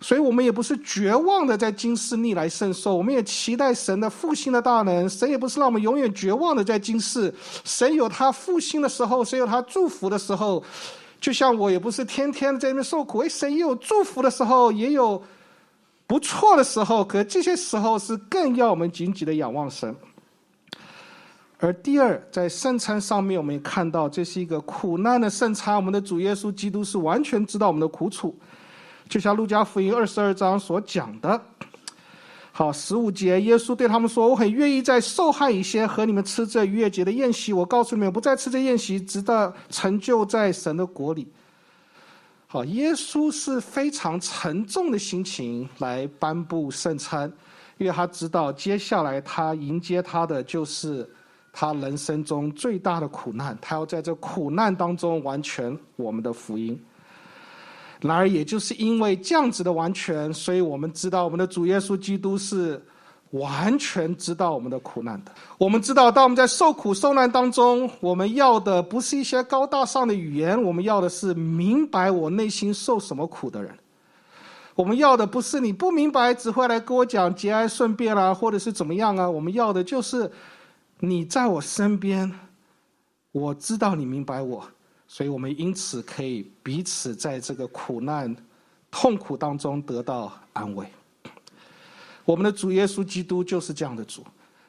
[0.00, 5.06] 所以我们也不是绝望的在今世逆来顺受，我们也期待神的复兴的大能。
[5.08, 7.32] 神也不是让我们永远绝望的在今世，
[7.64, 10.64] 神有他复兴的时候，神有他祝福的时候。
[11.20, 15.22] 就像我也不是天天在那边受苦，哎，神也有祝福的时候，也有
[16.06, 17.04] 不错的时候。
[17.04, 19.94] 可这些时候是更要我们紧紧的仰望神。
[21.58, 25.76] 而第二，在圣餐上面，我们也看到这是一个苦难的圣餐。
[25.76, 28.34] 我们的主耶稣基督是完全知道我们的苦楚。
[29.10, 31.42] 就像路加福音二十二章所讲的，
[32.52, 37.52] 好十五节，耶稣对他们说：“我很愿意在受害一些和你们吃这逾越节的宴席。
[37.52, 41.26] 我告诉你们，不再吃这宴席，直到成就在神的国里。”
[42.46, 47.32] 好，耶稣是非常沉重的心情来颁布圣餐，
[47.78, 51.08] 因为他知道接下来他迎接他的就是
[51.52, 56.80] 他人生中最大的苦难，他要在这苦难当中完全我们的福音。
[58.00, 62.82] 然而，也就是因为这样子的完全，所以我们知道我们的主耶稣基督是
[63.32, 65.32] 完全知道我们的苦难的。
[65.58, 73.72] 我们知道，当我们在受苦受难当中，我们要的不是一些高大上的语言，我们要的是明白我内心受什么苦的人。
[74.74, 79.28] 我们要的不是你不明白只会来跟我讲节哀顺变啦，或者是怎么样啊？
[79.28, 80.30] 我们要的就是
[81.00, 82.32] 你在我身边，
[83.32, 84.64] 我知道你明白我。
[85.12, 88.34] 所以我们因此可以彼此在这个苦难、
[88.92, 90.86] 痛苦当中得到安慰。
[92.24, 94.24] 我们的主耶稣基督就是这样的主，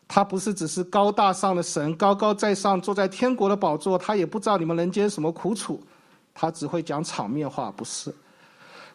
[0.07, 5.79] 他不是只是高大上的神，高高在上坐在天国的宝座，他也不知道你们人间什么苦楚，
[6.33, 8.11] 他只会讲场面话，不是。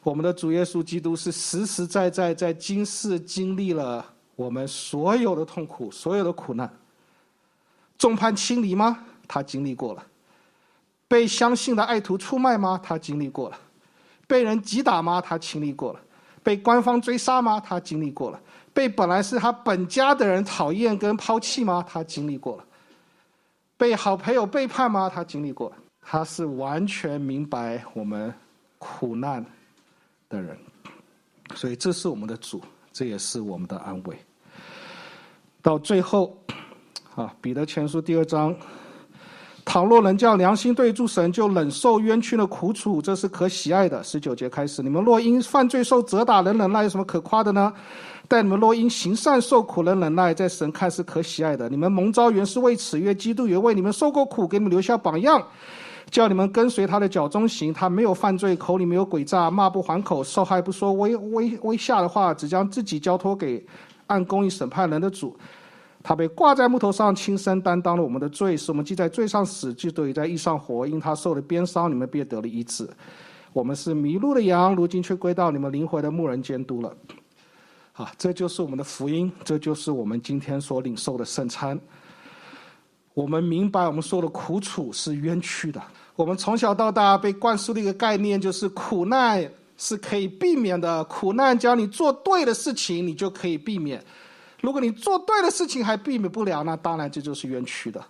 [0.02, 6.68] 我们的主耶稣基督是实实在在在今世经历了我们所有的痛苦、所有的苦难。
[7.96, 8.98] 众叛亲离吗？
[9.28, 10.04] 他经历过了。
[11.08, 12.80] 被相信的爱徒出卖吗？
[12.82, 13.58] 他经历过了。
[14.26, 15.20] 被人击打吗？
[15.20, 16.00] 他经历过了。
[16.42, 17.60] 被官方追杀吗？
[17.60, 18.40] 他经历过了。
[18.72, 21.84] 被本来是他本家的人讨厌跟抛弃吗？
[21.88, 22.64] 他经历过了。
[23.76, 25.10] 被好朋友背叛吗？
[25.12, 25.76] 他经历过了。
[26.00, 28.32] 他是完全明白我们
[28.78, 29.44] 苦难
[30.28, 30.56] 的人，
[31.54, 34.16] 所以这是我们的主，这也是我们的安慰。
[35.60, 36.38] 到最后，
[37.16, 38.54] 啊，彼得前书第二章。
[39.66, 44.00] 倘若能叫良心对住神，就忍受冤屈的苦楚，这是可喜爱的。
[44.04, 47.72] 十九节开始，你们若因犯罪受责打，能忍耐，有什么可夸的呢？
[48.28, 51.68] 但你们若因行善受苦，能忍耐，在神看是可喜爱的。
[51.68, 55.44] 你们蒙召原是为此，约基督也为你们受过苦，给你们留下榜样，
[56.12, 57.74] 叫你们跟随他的脚中行。
[57.74, 63.66] 他没有犯罪，口里没有诡诈，骂不还口，受害不说威威威吓的话，只将自己交托给
[64.06, 65.36] 按公义审判人的主。
[66.08, 70.86] 他被挂在木头上，亲身担当了我们的罪，使我们既在罪上死，就得以在义上活。
[70.86, 72.88] 因他受了鞭伤，你们便得了医治。
[73.52, 76.94] 我们是迷路的羊，如今却归到你们灵魂的牧人监督了。
[77.94, 81.76] 啊，这就是我们的福音，这就是我们今天所领受的圣餐。
[83.12, 85.82] 我们明白，我们受的苦楚是冤屈的。
[86.14, 89.44] 我们从小到大被灌输的一个概念，就是苦难
[89.76, 91.02] 是可以避免的。
[91.06, 94.00] 苦难，只要你做对的事情，你就可以避免。
[94.60, 98.04] 如果你做对的事情还避免不了，那当然这就是冤屈的。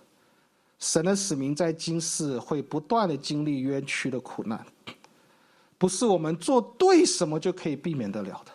[0.79, 4.65] 神的使命在今世会不断的经历冤屈的苦难，
[5.77, 8.51] 不是我们做对什么就可以避免得了的。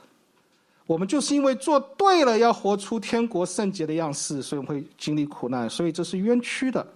[0.86, 6.86] 我们就是因为做对了，要活出天国圣洁的样式，所以会经历苦难，所以这是冤屈的。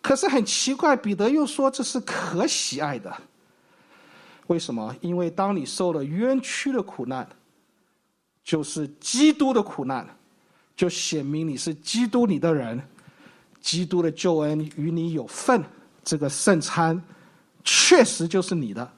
[0.00, 3.14] 可是很奇怪，彼得又说这是可喜爱的。
[4.46, 4.94] 为什么？
[5.00, 7.28] 因为当你受了冤屈的苦难。
[8.44, 10.06] 就是基督的苦难，
[10.76, 12.80] 就显明你是基督里的人，
[13.60, 15.64] 基督的救恩与你有份。
[16.04, 17.02] 这个圣餐
[17.64, 18.92] 确实就是你的，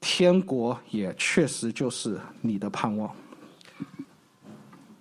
[0.00, 3.12] 天国也确实就是你的盼望。